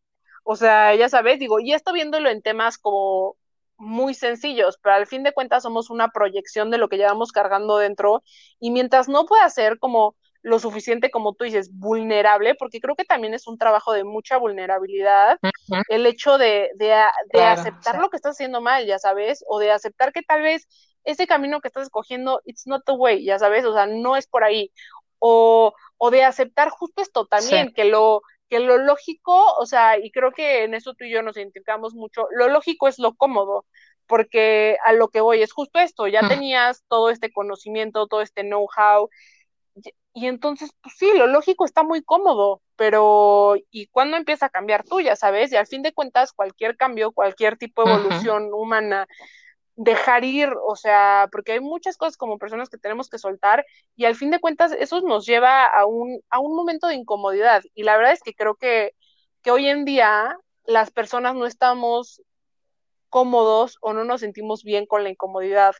[0.48, 3.36] O sea, ya sabes, digo, y esto viéndolo en temas como
[3.78, 7.78] muy sencillos, pero al fin de cuentas somos una proyección de lo que llevamos cargando
[7.78, 8.22] dentro
[8.60, 13.04] y mientras no pueda ser como lo suficiente, como tú dices, vulnerable, porque creo que
[13.04, 15.40] también es un trabajo de mucha vulnerabilidad,
[15.88, 16.94] el hecho de, de,
[17.42, 20.68] aceptar lo que estás haciendo mal, ya sabes, o de aceptar que tal vez
[21.02, 24.28] ese camino que estás escogiendo, it's not the way, ya sabes, o sea, no es
[24.28, 24.70] por ahí,
[25.18, 30.10] o, o de aceptar justo esto también, que lo que lo lógico, o sea, y
[30.10, 33.66] creo que en eso tú y yo nos identificamos mucho, lo lógico es lo cómodo,
[34.06, 38.42] porque a lo que voy es justo esto, ya tenías todo este conocimiento, todo este
[38.42, 39.08] know-how,
[40.14, 44.82] y entonces, pues sí, lo lógico está muy cómodo, pero ¿y cuándo empieza a cambiar
[44.82, 45.52] tú, ya sabes?
[45.52, 49.06] Y al fin de cuentas, cualquier cambio, cualquier tipo de evolución humana
[49.76, 53.64] dejar ir, o sea, porque hay muchas cosas como personas que tenemos que soltar
[53.94, 57.62] y al fin de cuentas eso nos lleva a un, a un momento de incomodidad.
[57.74, 58.92] Y la verdad es que creo que,
[59.42, 62.22] que hoy en día las personas no estamos
[63.08, 65.74] cómodos o no nos sentimos bien con la incomodidad,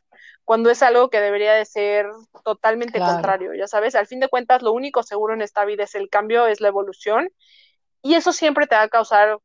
[0.45, 2.07] cuando es algo que debería de ser
[2.43, 5.93] totalmente contrario, ya sabes, al fin de cuentas lo único seguro en esta vida es
[5.93, 7.29] el cambio, es la evolución,
[8.01, 9.37] y eso siempre te va a causar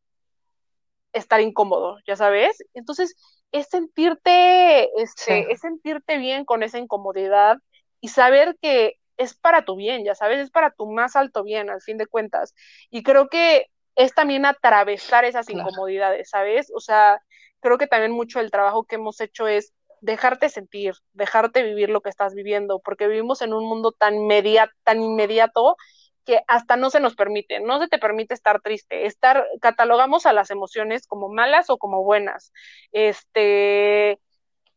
[1.13, 2.63] estar incómodo, ya sabes.
[2.75, 3.17] Entonces,
[3.53, 7.59] es sentirte, este, es sentirte bien con esa incomodidad
[8.01, 11.71] y saber que es para tu bien, ya sabes, es para tu más alto bien,
[11.71, 12.55] al fin de cuentas.
[12.91, 16.73] Y creo que es también atravesar esas incomodidades, ¿sabes?
[16.75, 17.23] O sea,
[17.61, 22.01] creo que también mucho del trabajo que hemos hecho es dejarte sentir, dejarte vivir lo
[22.01, 24.15] que estás viviendo, porque vivimos en un mundo tan,
[24.83, 25.77] tan inmediato
[26.25, 30.33] que hasta no se nos permite, no se te permite estar triste, estar, catalogamos a
[30.33, 32.53] las emociones como malas o como buenas.
[32.93, 34.19] Este,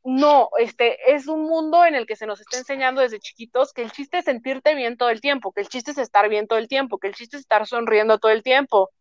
[0.03, 3.81] no, este, es un mundo en el que se nos está enseñando desde chiquitos que
[3.81, 6.59] el chiste es sentirte bien todo el tiempo, que el chiste es estar bien todo
[6.59, 8.91] el tiempo, que el chiste es estar sonriendo todo el tiempo.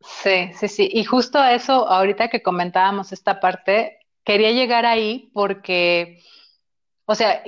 [0.00, 0.88] Sí, sí, sí.
[0.92, 6.22] Y justo eso, ahorita que comentábamos esta parte, quería llegar ahí porque,
[7.06, 7.42] o sea,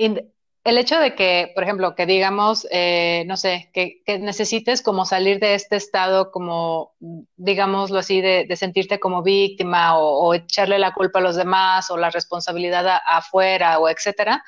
[0.67, 5.39] el hecho de que, por ejemplo, que digamos, eh, no sé, que, necesites como salir
[5.39, 6.93] de este estado como,
[7.37, 12.09] digámoslo así, de, sentirte como víctima o, echarle la culpa a los demás o la
[12.09, 14.43] responsabilidad afuera o etcétera,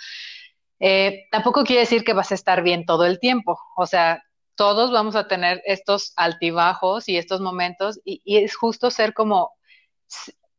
[0.81, 3.57] eh, tampoco quiere decir que vas a estar bien todo el tiempo.
[3.77, 4.21] O sea,
[4.55, 9.53] todos vamos a tener estos altibajos y estos momentos y, y es justo ser como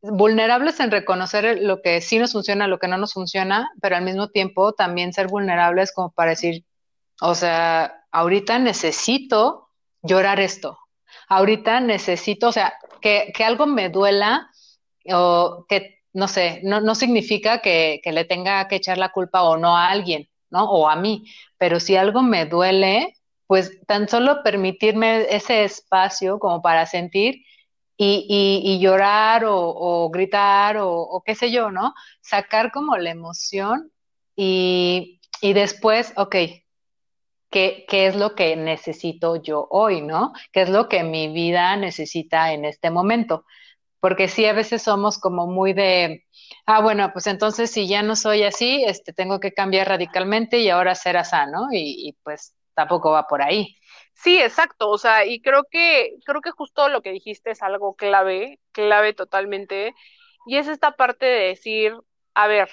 [0.03, 4.05] vulnerables en reconocer lo que sí nos funciona, lo que no nos funciona, pero al
[4.05, 6.65] mismo tiempo también ser vulnerables como para decir,
[7.21, 9.69] o sea, ahorita necesito
[10.03, 10.79] llorar esto,
[11.29, 14.51] ahorita necesito, o sea, que, que algo me duela
[15.13, 19.43] o que, no sé, no, no significa que, que le tenga que echar la culpa
[19.43, 20.65] o no a alguien, ¿no?
[20.65, 21.25] O a mí,
[21.59, 23.15] pero si algo me duele,
[23.47, 27.45] pues tan solo permitirme ese espacio como para sentir
[28.03, 31.95] y, llorar o, gritar o, qué sé yo, ¿no?
[32.23, 33.93] Sacar como la emoción
[34.37, 36.37] y, después, ok,
[37.51, 40.33] ¿qué, ¿qué, es lo que necesito yo hoy, ¿no?
[40.53, 43.45] ¿Qué es lo que mi vida necesita en este momento?
[44.01, 46.25] Porque sí, a veces somos como muy de,
[46.67, 50.71] ah, bueno, pues entonces si ya no soy así, este, tengo que cambiar radicalmente y
[50.71, 51.69] ahora ser así, ¿no?
[51.73, 53.77] Y, y pues tampoco va por ahí.
[54.23, 57.95] Sí, exacto, o sea, y creo que, creo que justo lo que dijiste es algo
[57.97, 59.95] clave, clave totalmente,
[60.47, 61.95] Y es esta parte de decir,
[62.35, 62.71] a ver,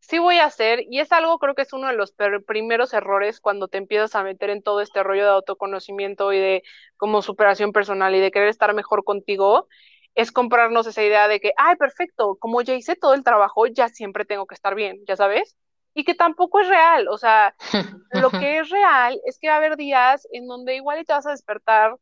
[0.00, 2.14] sí voy a hacer, y es algo, creo que es uno de los
[2.46, 6.64] primeros errores cuando te empiezas a meter en todo este rollo de autoconocimiento y de
[6.98, 9.68] como superación personal y de querer estar mejor contigo,
[10.16, 13.88] es comprarnos esa idea de que, ay, perfecto, como ya hice todo el trabajo, ya
[13.88, 15.56] siempre tengo que estar bien, ya sabes,
[15.96, 17.56] y que tampoco es real, o sea,
[18.12, 21.26] lo que es real es que va a haber días en donde igual te vas
[21.26, 21.96] a despertar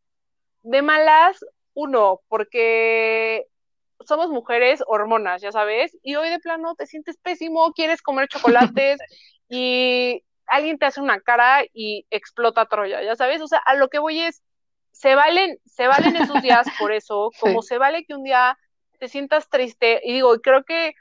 [0.63, 3.47] de malas, uno, porque
[4.05, 8.99] somos mujeres hormonas, ya sabes, y hoy de plano te sientes pésimo, quieres comer chocolates
[9.49, 13.91] y alguien te hace una cara y explota Troya, ya sabes, o sea, a lo
[13.91, 14.43] que voy es,
[14.91, 18.59] se valen, se valen esos días por eso, como se vale que un día
[18.99, 20.95] te sientas triste, y digo, creo que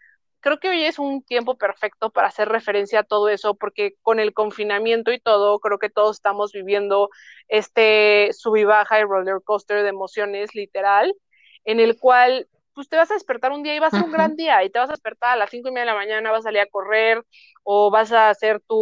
[0.43, 4.19] creo que hoy es un tiempo perfecto para hacer referencia a todo eso, porque con
[4.19, 7.09] el confinamiento y todo, creo que todos estamos viviendo
[7.47, 11.15] este sub y baja y roller coaster de emociones, literal,
[11.63, 14.11] en el cual pues te vas a despertar un día y va a ser un
[14.11, 16.31] gran día y te vas a despertar a las cinco y media de la mañana,
[16.31, 17.23] vas a salir a correr
[17.63, 18.75] o vas a hacer tu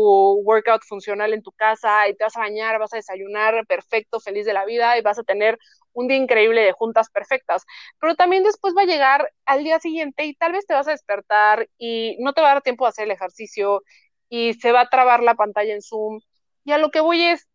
[0.44, 4.46] workout funcional en tu casa y te vas a bañar, vas a desayunar perfecto, feliz
[4.46, 5.58] de la vida y vas a tener
[5.94, 7.66] un día increíble de juntas perfectas.
[8.00, 10.92] Pero también después va a llegar al día siguiente y tal vez te vas a
[10.92, 13.84] despertar y no te va a dar tiempo de hacer el ejercicio
[14.30, 16.22] y se va a trabar la pantalla en Zoom.
[16.64, 17.48] Y a lo que voy es,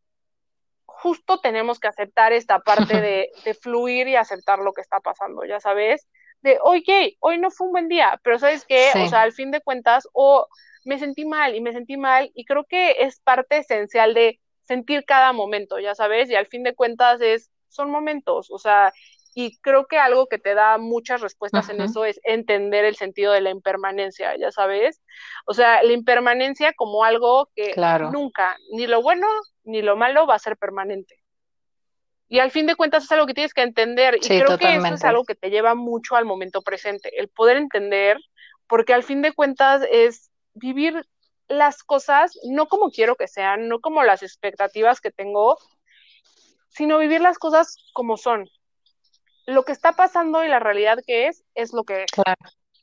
[0.84, 5.44] justo tenemos que aceptar esta parte de, de fluir y aceptar lo que está pasando,
[5.44, 6.06] ya sabes
[6.42, 8.94] de, oye, hoy no fue un buen día, pero ¿sabes qué?
[8.98, 10.46] O sea, al fin de cuentas, o
[10.84, 15.04] me sentí mal y me sentí mal y creo que es parte esencial de sentir
[15.04, 18.92] cada momento, ya sabes, y al fin de cuentas es, son momentos, o sea,
[19.34, 23.32] y creo que algo que te da muchas respuestas en eso es entender el sentido
[23.32, 25.02] de la impermanencia, ya sabes,
[25.44, 27.74] o sea, la impermanencia como algo que
[28.10, 29.26] nunca, ni lo bueno
[29.64, 31.20] ni lo malo va a ser permanente.
[32.28, 34.16] Y al fin de cuentas es algo que tienes que entender.
[34.16, 37.56] Y creo que eso es algo que te lleva mucho al momento presente, el poder
[37.56, 38.18] entender,
[38.66, 41.06] porque al fin de cuentas es vivir
[41.48, 45.56] las cosas no como quiero que sean, no como las expectativas que tengo,
[46.68, 48.48] sino vivir las cosas como son.
[49.46, 52.10] Lo que está pasando y la realidad que es, es lo que es.
[52.10, 52.36] Claro.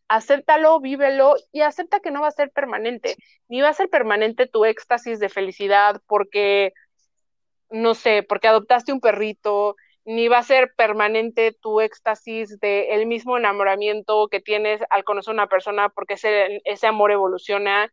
[0.07, 3.15] Acéptalo, vívelo y acepta que no va a ser permanente,
[3.47, 6.73] ni va a ser permanente tu éxtasis de felicidad porque
[7.73, 13.07] no sé, porque adoptaste un perrito, ni va a ser permanente tu éxtasis de el
[13.07, 17.91] mismo enamoramiento que tienes al conocer a una persona porque ese, ese amor evoluciona,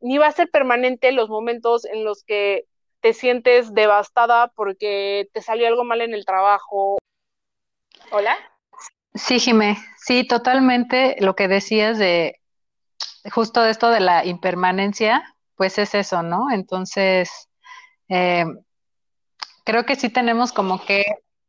[0.00, 2.64] ni va a ser permanente los momentos en los que
[3.00, 6.98] te sientes devastada porque te salió algo mal en el trabajo.
[8.10, 8.36] ¿Hola?
[9.14, 12.40] Sí, Jimé, sí, totalmente lo que decías de
[13.30, 15.22] justo esto de la impermanencia,
[15.54, 16.50] pues es eso, ¿no?
[16.50, 17.48] Entonces,
[18.08, 18.46] eh,
[19.64, 21.04] creo que sí tenemos como que,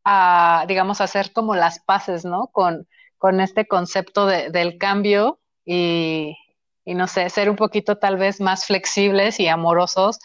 [0.05, 2.47] uh, digamos, hacer como las paces, ¿no?
[2.47, 2.87] Con,
[3.17, 6.37] con este concepto de, del cambio y,
[6.85, 10.19] y, no sé, ser un poquito tal vez más flexibles y amorosos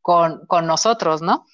[0.00, 1.46] con, con nosotros, ¿no?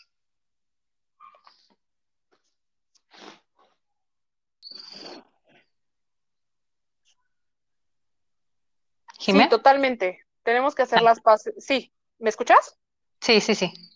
[9.18, 10.24] Sí, totalmente.
[10.42, 11.02] Tenemos que hacer ah.
[11.02, 11.52] las paces.
[11.58, 12.78] Sí, ¿me escuchas?
[13.20, 13.87] Sí, sí, sí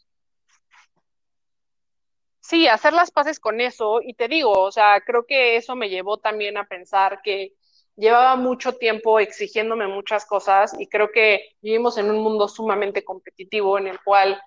[2.43, 5.89] sí, hacer las paces con eso, y te digo, o sea, creo que eso me
[5.89, 7.55] llevó también a pensar que
[7.97, 13.79] llevaba mucho tiempo exigiéndome muchas cosas y creo que vivimos en un mundo sumamente competitivo
[13.79, 14.41] en el cual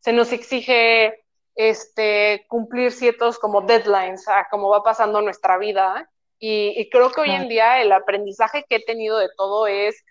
[0.00, 1.24] se nos exige
[1.54, 7.30] este cumplir ciertos como deadlines a cómo va pasando nuestra vida y, creo que hoy
[7.30, 10.04] en día el aprendizaje que he tenido de todo es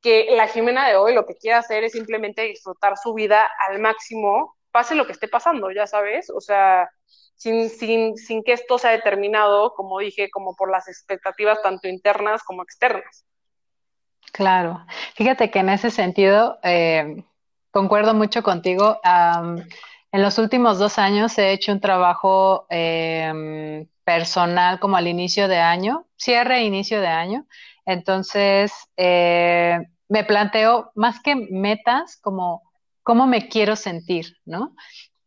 [0.00, 3.78] que la Jimena de hoy lo que quiere hacer es simplemente disfrutar su vida al
[3.78, 6.90] máximo pase lo que esté pasando, ya sabes, o sea,
[7.36, 12.42] sin, sin, sin que esto sea determinado, como dije, como por las expectativas tanto internas
[12.42, 13.24] como externas.
[14.32, 17.22] Claro, fíjate que en ese sentido eh,
[17.70, 18.98] concuerdo mucho contigo.
[19.04, 25.58] en los últimos dos años he hecho un trabajo em, personal como al inicio de
[25.58, 27.46] año, cierre e inicio de año.
[27.86, 32.73] Entonces, eh, me planteo más que metas como
[33.04, 34.74] cómo me quiero sentir, ¿no?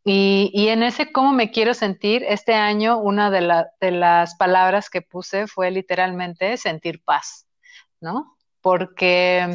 [0.03, 5.01] Y, en ese cómo me quiero sentir, este año una de, de las palabras que
[5.01, 7.45] puse fue literalmente sentir paz,
[7.99, 8.37] ¿no?
[8.61, 9.45] Porque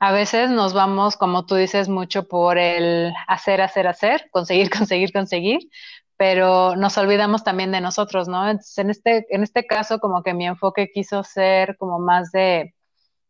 [0.00, 5.12] a veces nos vamos, como tú dices, mucho por el hacer, hacer, hacer, conseguir, conseguir,
[5.12, 5.60] conseguir,
[6.16, 8.48] pero nos olvidamos también de nosotros, ¿no?
[8.48, 12.74] Entonces, en este, en este caso, como que mi enfoque quiso ser como más de,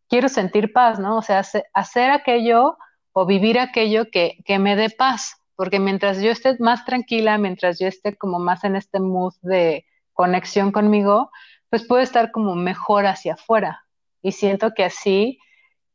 [0.09, 1.19] quiero sentir paz, ¿no?
[1.19, 1.43] O sea,
[1.75, 2.79] hacer aquello
[3.13, 7.79] o vivir aquello que, que me dé paz, porque mientras yo esté más tranquila, mientras
[7.79, 11.31] yo esté como más en este mood de conexión conmigo,
[11.71, 13.85] pues puedo estar como mejor hacia afuera.
[14.23, 15.39] Y siento que así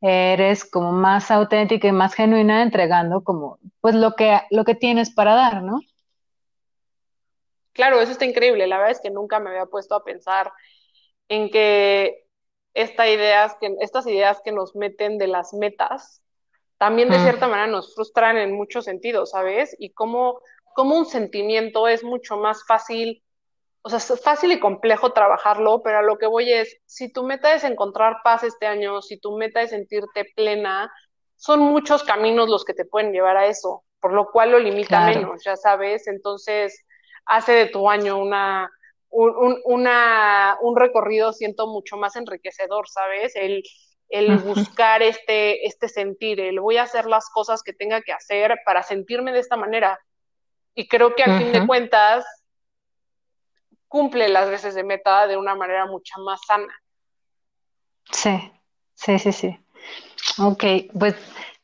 [0.00, 5.12] eres como más auténtica y más genuina entregando como pues lo que lo que tienes
[5.12, 5.80] para dar, ¿no?
[7.72, 8.66] Claro, eso está increíble.
[8.66, 10.52] La verdad es que nunca me había puesto a pensar
[11.28, 12.26] en que
[12.74, 16.22] esta ideas que, estas ideas que nos meten de las metas
[16.78, 19.76] también de cierta manera nos frustran en muchos sentidos, ¿sabes?
[19.78, 20.40] Y cómo,
[20.74, 23.22] cómo un sentimiento es mucho más fácil
[23.82, 27.22] o sea, es fácil y complejo trabajarlo, pero a lo que voy es, si tu
[27.22, 30.92] meta es encontrar paz este año, si tu meta es sentirte plena,
[31.36, 35.06] son muchos caminos los que te pueden llevar a eso, por lo cual lo limita
[35.06, 36.84] menos, ya sabes, entonces
[37.24, 38.70] hace de tu año una,
[39.10, 43.36] un, una, un recorrido, siento, mucho más enriquecedor, ¿sabes?
[43.36, 43.62] El,
[44.08, 48.58] el buscar este, este sentir, el voy a hacer las cosas que tenga que hacer
[48.64, 49.98] para sentirme de esta manera.
[50.74, 52.24] Y creo que al fin de cuentas,
[53.88, 56.72] cumple las veces de meta de una manera mucho más sana.
[58.10, 58.52] Sí,
[58.94, 59.58] sí, sí, sí.
[60.38, 60.64] Ok,
[60.98, 61.16] pues,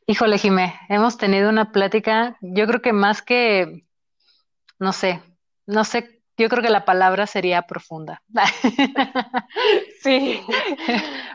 [0.05, 3.85] híjole, Jimé, hemos tenido una plática, yo creo que más que,
[4.79, 5.21] no sé,
[5.65, 8.21] no sé, yo creo que la palabra sería profunda.
[10.01, 10.41] sí.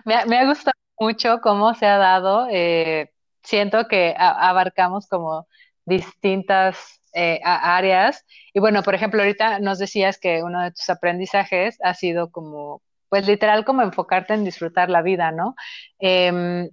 [0.05, 2.47] me, ha gustado mucho cómo se ha dado.
[2.51, 3.11] Eh,
[3.43, 5.49] siento que abarcamos como
[5.85, 8.25] distintas eh, áreas.
[8.53, 12.83] Y bueno, por ejemplo, ahorita nos decías que uno de tus aprendizajes ha sido como,
[13.09, 15.57] pues literal, como enfocarte en disfrutar la vida, ¿no?
[15.99, 16.69] Em,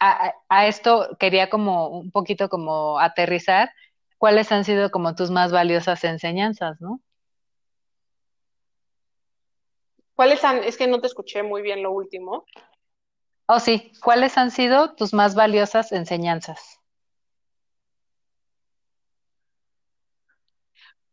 [0.00, 3.70] a, esto quería como un poquito como aterrizar.
[4.16, 7.00] ¿Cuáles han sido como tus más valiosas enseñanzas, no?
[10.16, 12.44] ¿Cuáles han, es que no te escuché muy bien lo último?
[13.50, 16.80] Oh, sí, ¿cuáles han sido tus más valiosas enseñanzas?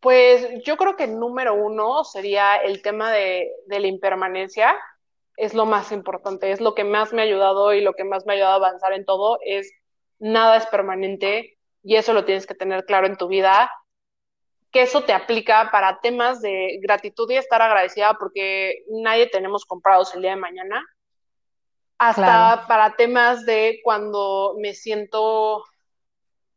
[0.01, 4.75] Pues yo creo que número uno sería el tema de, la impermanencia.
[5.37, 8.25] Es lo más importante, es lo que más me ha ayudado y lo que más
[8.25, 9.39] me ha ayudado a avanzar en todo.
[9.45, 9.71] Es
[10.19, 13.71] nada es permanente y eso lo tienes que tener claro en tu vida.
[14.71, 20.13] Que eso te aplica para temas de gratitud y estar agradecida porque nadie tenemos comprados
[20.15, 20.83] el día de mañana.
[21.97, 25.63] Hasta para temas de cuando me siento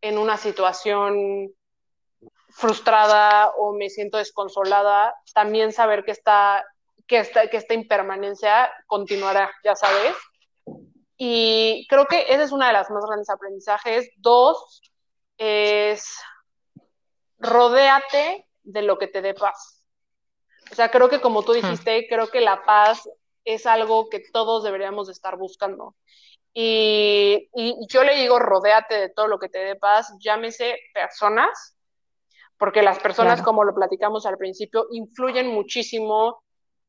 [0.00, 1.52] en una situación
[2.50, 6.64] frustrada o me siento desconsolada, también saber que esta,
[7.06, 10.16] que esta, que esta impermanencia continuará, ya sabes.
[11.16, 14.10] Y creo que esa es una de las más grandes aprendizajes.
[14.16, 14.80] Dos,
[15.36, 16.20] es
[17.38, 19.84] rodéate de lo que te dé paz.
[20.70, 23.08] O sea, creo que como tú dijiste, creo que la paz
[23.48, 25.94] es algo que todos deberíamos estar buscando.
[26.52, 31.76] Y, y, yo le digo, rodéate de todo lo que te dé paz, llámese personas,
[32.58, 36.42] porque las personas, como lo platicamos al principio, influyen muchísimo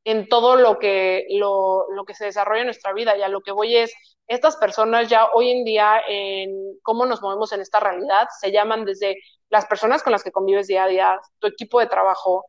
[0.03, 3.16] en todo lo que, lo, lo, que se desarrolla en nuestra vida.
[3.16, 3.93] Y a lo que voy es,
[4.28, 8.84] estas personas ya hoy en día, en cómo nos movemos en esta realidad, se llaman
[8.84, 9.18] desde
[9.49, 12.45] las personas con las que convives día a día, tu equipo de trabajo,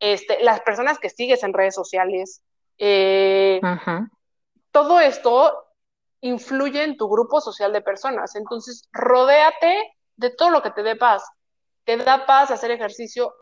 [0.00, 2.42] este, las personas que sigues en redes sociales.
[2.78, 3.60] Eh,
[4.70, 5.64] todo esto
[6.20, 8.34] influye en tu grupo social de personas.
[8.34, 11.24] Entonces, rodéate de todo lo que te dé paz.
[11.84, 13.34] Te da paz hacer ejercicio,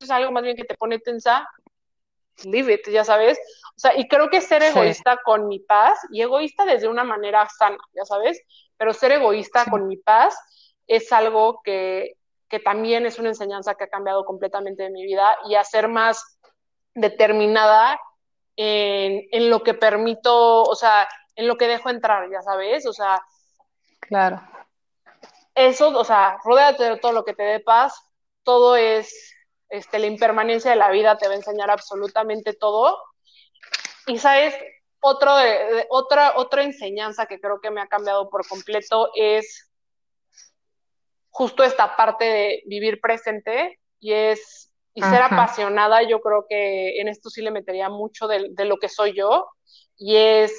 [0.00, 1.46] es algo más bien que te pone tensa,
[2.44, 3.38] leave it, ya sabes.
[3.76, 7.48] O sea, y creo que ser egoísta con mi paz, y egoísta desde una manera
[7.48, 8.40] sana, ya sabes,
[8.76, 10.36] pero ser egoísta con mi paz
[10.86, 12.16] es algo que,
[12.48, 15.88] que también es una enseñanza que ha cambiado completamente de mi vida y a ser
[15.88, 16.38] más
[16.94, 18.00] determinada
[18.56, 22.92] en, en lo que permito, o sea, en lo que dejo entrar, ya sabes, o
[22.92, 23.22] sea.
[24.00, 24.42] Claro
[25.54, 27.94] eso, o sea, rodéate de todo lo que te dé paz,
[28.42, 29.34] todo es,
[29.68, 32.98] este, la impermanencia de la vida te va a enseñar absolutamente todo.
[34.06, 34.54] Y sabes,
[35.00, 35.32] otro
[35.90, 39.70] otra, otra enseñanza que creo que me ha cambiado por completo es
[41.30, 47.08] justo esta parte de vivir presente y es y ser apasionada, yo creo que en
[47.08, 49.48] esto sí le metería mucho de, de, lo que soy yo,
[49.96, 50.52] y es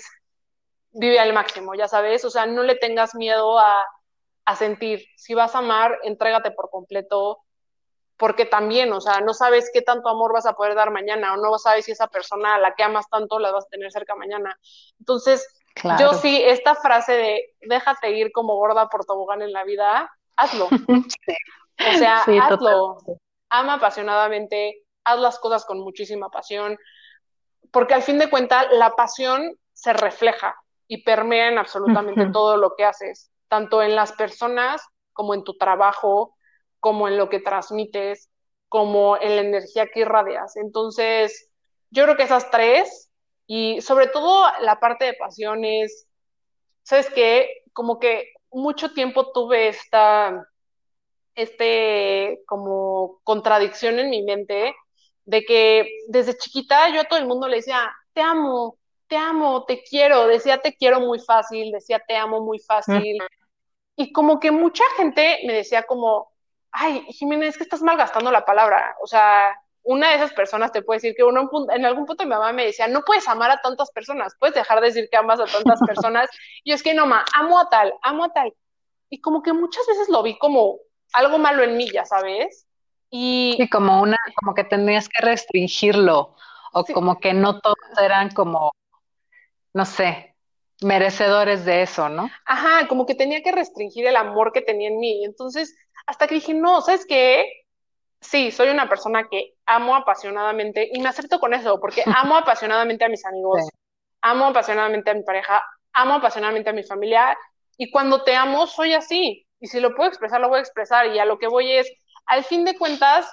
[0.92, 3.84] vive al máximo, ya sabes, o sea, no le tengas miedo a,
[4.46, 5.04] a sentir.
[5.18, 7.40] Si vas a amar, entrégate por completo,
[8.18, 11.38] porque también, o sea, no sabes qué tanto amor vas a poder dar mañana o
[11.38, 14.16] no sabes si esa persona a la que amas tanto la vas a tener cerca
[14.16, 14.58] mañana.
[15.00, 15.48] Entonces,
[16.00, 20.68] yo sí, esta frase de déjate ir como gorda por tobogán en la vida, hazlo.
[21.76, 22.98] O sea, hazlo.
[23.56, 26.78] Ama apasionadamente, haz las cosas con muchísima pasión,
[27.72, 30.56] porque al fin de cuentas la pasión se refleja
[30.88, 34.82] y permea en absolutamente todo lo que haces tanto en las personas
[35.12, 36.36] como en tu trabajo,
[36.80, 38.32] como en lo que transmites,
[38.68, 40.56] como en la energía que irradias.
[40.56, 41.52] Entonces,
[41.92, 43.12] yo creo que esas tres,
[43.46, 46.08] y sobre todo la parte de pasiones,
[46.82, 47.62] ¿sabes qué?
[47.74, 50.48] Como que mucho tiempo tuve esta,
[51.36, 54.76] este, como contradicción en mi mente
[55.26, 58.78] de que desde chiquita yo a todo el mundo le decía, te amo,
[59.08, 63.18] te amo, te quiero, decía te quiero muy fácil, decía te amo muy fácil.
[63.96, 66.32] Y como que mucha gente me decía como,
[66.72, 68.96] ay, Jiménez, es que estás malgastando la palabra.
[69.02, 72.32] O sea, una de esas personas te puede decir que uno en algún punto mi
[72.32, 75.40] mamá me decía, no puedes amar a tantas personas, puedes dejar de decir que amas
[75.40, 76.30] a tantas personas.
[76.64, 78.54] y es que no, ma, amo a tal, amo a tal.
[79.10, 80.80] Y como que muchas veces lo vi como
[81.14, 82.68] algo malo en mí, ya sabes.
[83.10, 86.36] Y sí, como una, como que tenías que restringirlo,
[86.74, 88.74] o como que no todos eran como,
[89.74, 90.36] no sé,
[90.82, 92.30] merecedores de eso, ¿no?
[92.46, 95.24] Ajá, como que tenía que restringir el amor que tenía en mí.
[95.24, 97.46] Entonces, hasta que dije, no, ¿sabes qué?
[98.20, 103.06] Sí, soy una persona que amo apasionadamente y me acepto con eso, porque amo apasionadamente
[103.06, 103.62] a mis amigos,
[104.22, 105.62] amo apasionadamente a mi pareja,
[105.94, 107.38] amo apasionadamente a mi familia
[107.78, 109.46] y cuando te amo soy así.
[109.64, 111.08] Y si lo puedo expresar, lo voy a expresar.
[111.08, 111.90] Y a lo que voy es,
[112.26, 113.32] al fin de cuentas,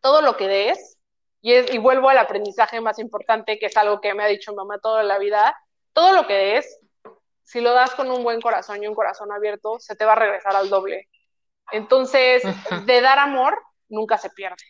[0.00, 0.98] todo lo que des,
[1.42, 4.54] y, es, y vuelvo al aprendizaje más importante, que es algo que me ha dicho
[4.54, 5.54] mamá toda la vida,
[5.92, 6.80] todo lo que des,
[7.42, 10.16] si lo das con un buen corazón y un corazón abierto, se te va a
[10.16, 11.10] regresar al doble.
[11.70, 12.42] Entonces,
[12.86, 14.64] de dar amor, nunca se pierde.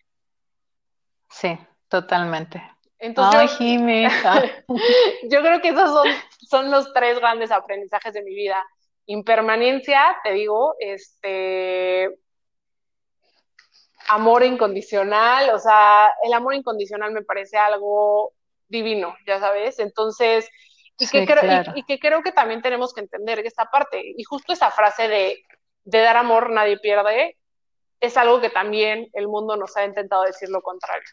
[1.29, 2.61] Sí, totalmente.
[2.99, 3.57] Entonces,
[5.31, 6.09] yo creo que esos son,
[6.41, 8.61] son los tres grandes aprendizajes de mi vida.
[9.11, 12.17] Impermanencia, te digo, este,
[14.07, 18.35] amor incondicional, o sea, el amor incondicional me parece algo
[18.69, 19.81] divino, ya sabes.
[19.81, 20.49] Entonces,
[20.97, 24.01] y, que, creo, y, que creo que también tenemos que entender esta parte.
[24.17, 25.43] Y justo esa frase de,
[25.83, 27.37] de dar amor nadie pierde,
[27.99, 31.09] es algo que también el mundo nos ha intentado decir lo contrario.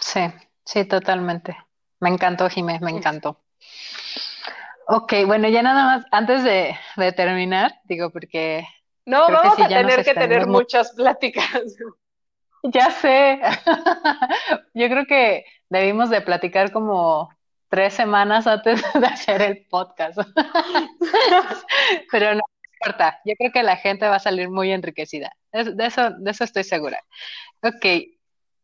[0.00, 0.22] Sí,
[0.64, 1.56] sí, totalmente.
[2.00, 3.44] Me encantó, Jiménez, me encantó.
[4.86, 6.76] Ok, bueno, ya nada más, antes de,
[7.12, 8.66] terminar, digo, porque...
[9.06, 11.44] No, vamos a tener que tener muchas pláticas.
[12.72, 13.40] Ya sé.
[14.72, 17.28] Yo creo que debimos de platicar como
[17.68, 20.18] tres semanas antes de hacer el podcast.
[22.10, 22.40] Pero no
[22.80, 25.32] importa, yo creo que la gente va a salir muy enriquecida.
[25.52, 27.02] De eso, de eso estoy segura.
[27.62, 27.84] Ok,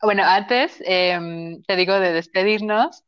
[0.02, 3.04] bueno, antes em, te digo de despedirnos,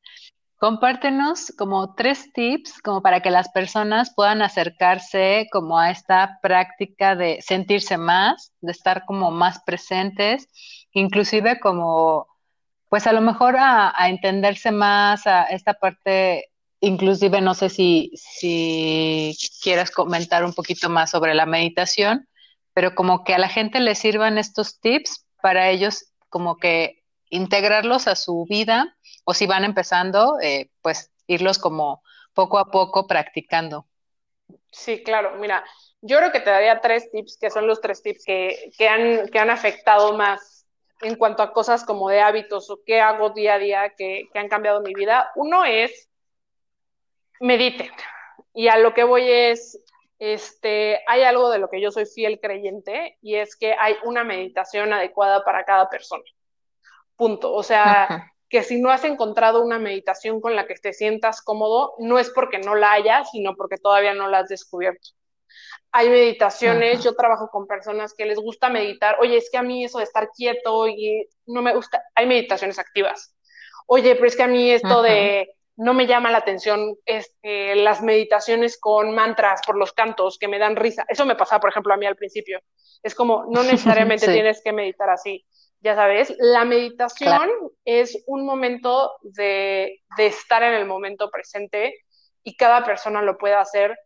[0.62, 7.16] compártenos como tres tips como para que las personas puedan acercarse como a esta práctica
[7.16, 10.46] de sentirse más, de estar como más presentes,
[10.92, 12.28] inclusive como
[12.88, 16.44] pues a lo mejor a, entenderse más a esta parte,
[16.78, 22.28] inclusive no sé si, si quieras comentar un poquito más sobre la meditación,
[22.72, 28.06] pero como que a la gente le sirvan estos tips para ellos como que integrarlos
[28.06, 32.02] a su vida o si van empezando, eh, pues irlos como
[32.34, 33.86] poco a poco practicando.
[34.70, 35.64] Sí, claro, mira,
[36.00, 39.28] yo creo que te daría tres tips, que son los tres tips que, que, han,
[39.28, 40.66] que han afectado más
[41.02, 44.48] en cuanto a cosas como de hábitos o qué hago día a día que, han
[44.48, 45.30] cambiado mi vida.
[45.34, 46.08] Uno es
[47.40, 47.90] mediten.
[48.54, 49.78] Y a lo que voy es,
[50.18, 54.24] este, hay algo de lo que yo soy fiel creyente y es que hay una
[54.24, 56.24] meditación adecuada para cada persona.
[57.16, 57.52] Punto.
[57.52, 61.94] O sea, que si no has encontrado una meditación con la que te sientas cómodo,
[61.98, 65.08] no es porque no la haya, sino porque todavía no la has descubierto
[65.92, 69.84] hay meditaciones, yo trabajo con personas que les gusta meditar, oye, es que a mí
[69.84, 73.36] eso de estar quieto y no me gusta, hay meditaciones activas.
[73.86, 78.02] Oye, pero es que a mí esto de no me llama la atención este, las
[78.02, 81.04] meditaciones con mantras por los cantos que me dan risa.
[81.08, 82.60] Eso me pasaba, por ejemplo, a mí al principio.
[83.02, 85.44] Es como, no necesariamente tienes que meditar así.
[85.82, 87.50] Ya sabes, la meditación
[87.84, 91.94] es un momento de, de estar en el momento presente
[92.44, 93.96] y cada persona lo puede hacer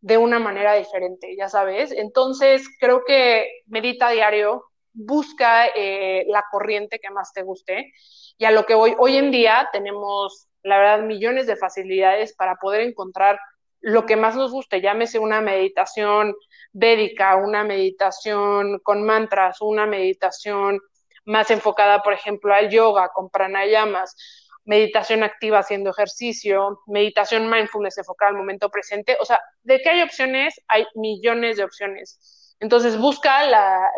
[0.00, 1.90] de una manera diferente, ya sabes.
[1.92, 7.90] Entonces, creo que medita diario, busca eh, la corriente que más te guste.
[8.36, 12.56] Y a lo que hoy, hoy en día tenemos, la verdad, millones de facilidades para
[12.56, 13.38] poder encontrar
[13.80, 16.34] lo que más nos guste, llámese una meditación
[16.72, 20.80] védica, una meditación con mantras, una meditación
[21.24, 24.16] más enfocada, por ejemplo, al yoga, con pranayamas,
[24.64, 29.16] meditación activa haciendo ejercicio, meditación mindfulness enfocada al momento presente.
[29.20, 32.54] O sea, de qué hay opciones, hay millones de opciones.
[32.60, 33.90] Entonces busca la,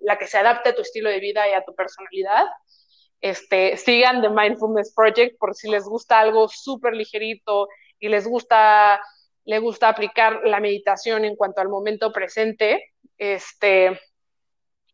[0.00, 2.44] la, que se adapte a tu estilo de vida y a tu personalidad.
[3.20, 7.68] Este, sigan The Mindfulness Project por si les gusta algo súper ligerito
[7.98, 9.00] y les gusta,
[9.44, 12.92] les gusta aplicar la meditación en cuanto al momento presente.
[13.16, 13.98] Este,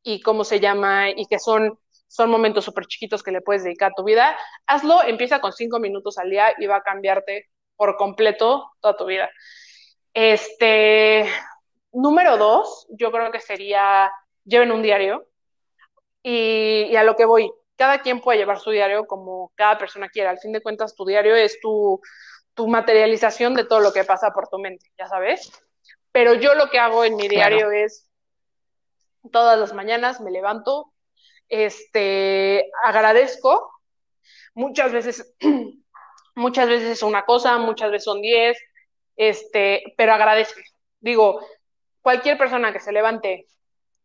[0.05, 1.79] y cómo se llama, y que son
[2.15, 4.37] son momentos súper chiquitos que le puedes dedicar a tu vida.
[4.67, 9.05] Hazlo, empieza con cinco minutos al día y va a cambiarte por completo toda tu
[9.07, 9.29] vida.
[10.13, 11.29] Este,
[11.93, 14.13] número dos, yo creo que sería,
[14.45, 15.27] lleven un diario
[16.23, 20.31] y, a lo que voy, cada quien puede llevar su diario como cada persona quiera.
[20.31, 22.01] Al fin de cuentas, tu diario es tu,
[22.55, 25.51] tu materialización de todo lo que pasa por tu mente, ya sabes.
[26.13, 28.09] Pero yo lo que hago en mi diario es,
[29.33, 30.93] todas las mañanas me levanto,
[31.49, 33.71] este, agradezco,
[34.55, 35.35] muchas veces,
[36.35, 38.59] muchas veces es una cosa, muchas veces son diez,
[39.17, 40.61] este, pero agradezco.
[41.01, 41.41] Digo,
[42.01, 43.47] cualquier persona que se levante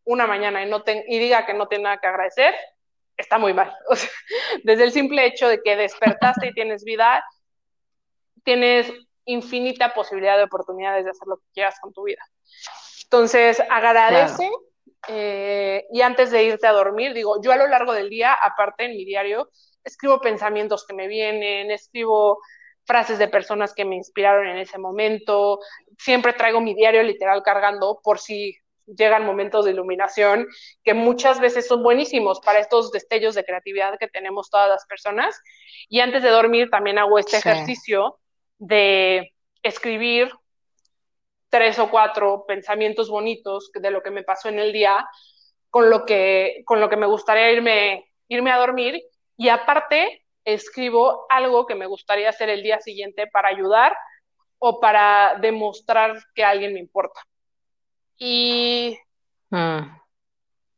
[0.04, 2.54] una mañana y, no y diga que no tiene nada que agradecer,
[3.16, 3.74] está muy mal.
[4.64, 7.24] desde el simple hecho de que despertaste y tienes vida,
[8.44, 8.92] tienes
[9.24, 12.22] infinita posibilidad de oportunidades de hacer lo que quieras con tu vida.
[13.04, 14.50] Entonces, agradece
[15.08, 18.84] eh, y antes de irte a dormir, digo, yo a lo largo del día, aparte
[18.84, 19.50] en mi diario,
[19.84, 22.38] escribo pensamientos que me vienen, escribo
[22.84, 25.60] frases de personas que me inspiraron en ese momento,
[25.98, 30.48] siempre traigo mi diario literal cargando por si llegan momentos de iluminación
[30.82, 35.40] que muchas veces son buenísimos para estos destellos de creatividad que tenemos todas las personas.
[35.88, 38.18] Y antes de dormir también hago este ejercicio
[38.58, 39.32] de
[39.62, 40.30] escribir
[41.50, 45.06] tres o cuatro pensamientos bonitos de lo que me pasó en el día,
[45.68, 49.02] con lo que, con lo que me gustaría irme, irme a dormir.
[49.36, 53.96] Y aparte, escribo algo que me gustaría hacer el día siguiente para ayudar
[54.58, 57.20] o para demostrar que a alguien me importa.
[58.16, 58.98] Y,
[59.50, 59.80] mm.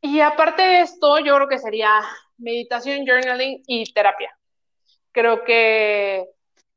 [0.01, 2.01] y aparte de esto, yo creo que sería
[2.37, 4.35] meditación, journaling y terapia.
[5.11, 6.25] Creo que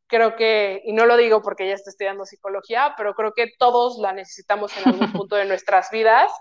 [0.07, 3.98] creo que, y no lo digo porque ya estoy estudiando psicología, pero creo que todos
[3.98, 6.32] la necesitamos en algún punto de nuestras vidas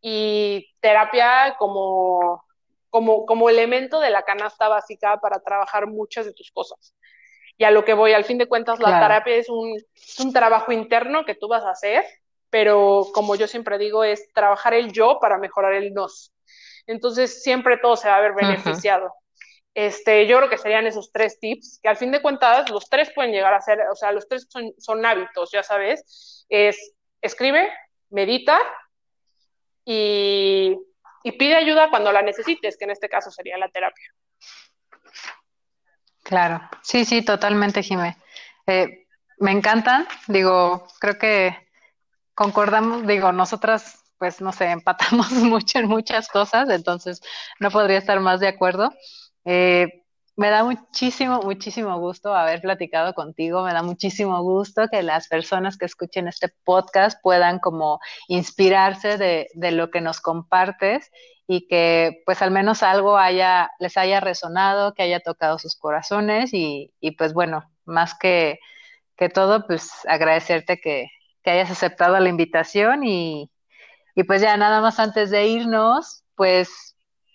[0.00, 2.44] y terapia como,
[2.88, 6.94] como, como elemento de la canasta básica para trabajar muchas de tus cosas.
[7.56, 9.78] Y a lo que voy, al fin de cuentas, la terapia es un,
[10.20, 12.04] un trabajo interno que tú vas a hacer,
[12.48, 16.32] pero como yo siempre digo, es trabajar el yo para mejorar el nos.
[16.86, 19.12] Entonces, siempre todo se va a ver beneficiado.
[19.80, 23.10] Este, yo creo que serían esos tres tips, que al fin de cuentas los tres
[23.14, 27.72] pueden llegar a ser, o sea, los tres son, hábitos, ya sabes, es escribe,
[28.10, 28.60] medita
[29.86, 30.76] y,
[31.38, 34.04] pide ayuda cuando la necesites, que en este caso sería la terapia.
[36.24, 38.18] Claro, sí, sí, totalmente, Jimé.
[38.66, 39.06] Eh,
[39.38, 41.56] me encantan, digo, creo que
[42.34, 47.22] concordamos, digo, nosotras, pues, no sé, empatamos mucho en muchas cosas, entonces
[47.60, 48.92] no podría estar más de acuerdo.
[49.44, 50.00] Eh,
[50.40, 53.62] me da muchísimo, muchísimo gusto haber platicado contigo.
[53.62, 59.48] Me da muchísimo gusto que las personas que escuchen este podcast puedan como inspirarse de,
[59.72, 61.10] lo que nos compartes
[61.46, 66.50] y que pues al menos algo haya, les haya resonado, que haya tocado sus corazones
[66.54, 68.60] y, pues bueno, más que,
[69.18, 71.08] que todo, pues agradecerte que,
[71.42, 73.50] que hayas aceptado la invitación y,
[74.14, 76.89] y pues ya nada más antes de irnos, pues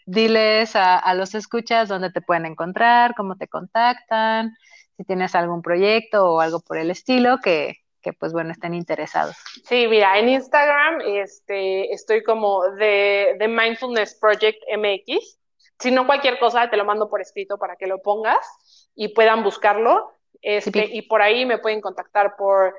[0.06, 4.56] diles a, los escuchas dónde te pueden encontrar, cómo te contactan,
[4.98, 9.36] si tienes algún proyecto o algo por el estilo que, que pues bueno, estén interesados.
[9.64, 15.40] Sí, mira, en Instagram este, estoy como de, de Mindfulness Project MX.
[15.80, 19.44] Si no cualquier cosa, te lo mando por escrito para que lo pongas y puedan
[19.44, 20.12] buscarlo.
[20.42, 22.76] Este, y por ahí me pueden contactar por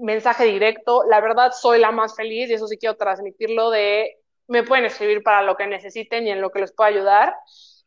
[0.00, 1.04] mensaje directo.
[1.08, 5.22] La verdad, soy la más feliz y eso sí quiero transmitirlo de me pueden escribir
[5.22, 7.34] para lo que necesiten y en lo que les pueda ayudar.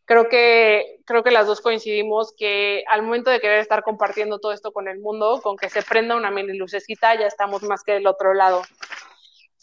[0.05, 4.51] Creo que, creo que las dos coincidimos que al momento de querer estar compartiendo todo
[4.51, 7.93] esto con el mundo, con que se prenda una mini lucecita, ya estamos más que
[7.93, 8.61] del otro lado.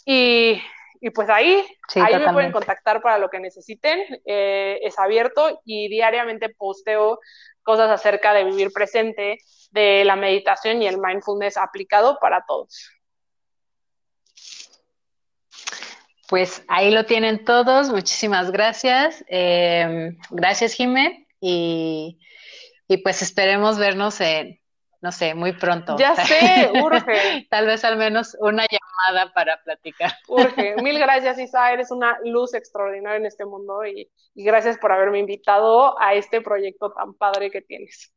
[0.04, 0.60] Y,
[1.00, 1.64] y pues ahí,
[1.94, 4.00] ahí me pueden contactar para lo que necesiten.
[4.26, 7.20] Eh, es abierto y diariamente posteo
[7.62, 9.38] cosas acerca de vivir presente,
[9.70, 12.90] de la meditación y el mindfulness aplicado para todos.
[16.32, 17.90] Pues ahí lo tienen todos.
[17.90, 19.22] Muchísimas gracias.
[19.28, 21.26] Eh, gracias, Jimé.
[21.42, 22.18] Y,
[23.04, 24.58] pues esperemos vernos en,
[25.02, 25.94] no sé, muy pronto.
[25.98, 27.46] Ya sé, urge.
[27.50, 30.10] Tal vez al menos una llamada para platicar.
[30.26, 30.76] Urge.
[30.82, 31.70] Mil gracias, Isa.
[31.70, 36.92] Eres una luz extraordinaria en este mundo y, gracias por haberme invitado a este proyecto
[36.92, 38.10] tan padre que tienes.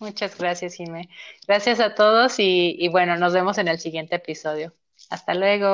[0.00, 1.08] Muchas gracias, Jimé.
[1.46, 4.74] Gracias a todos y bueno, nos vemos en el siguiente episodio.
[5.10, 5.68] Hasta luego.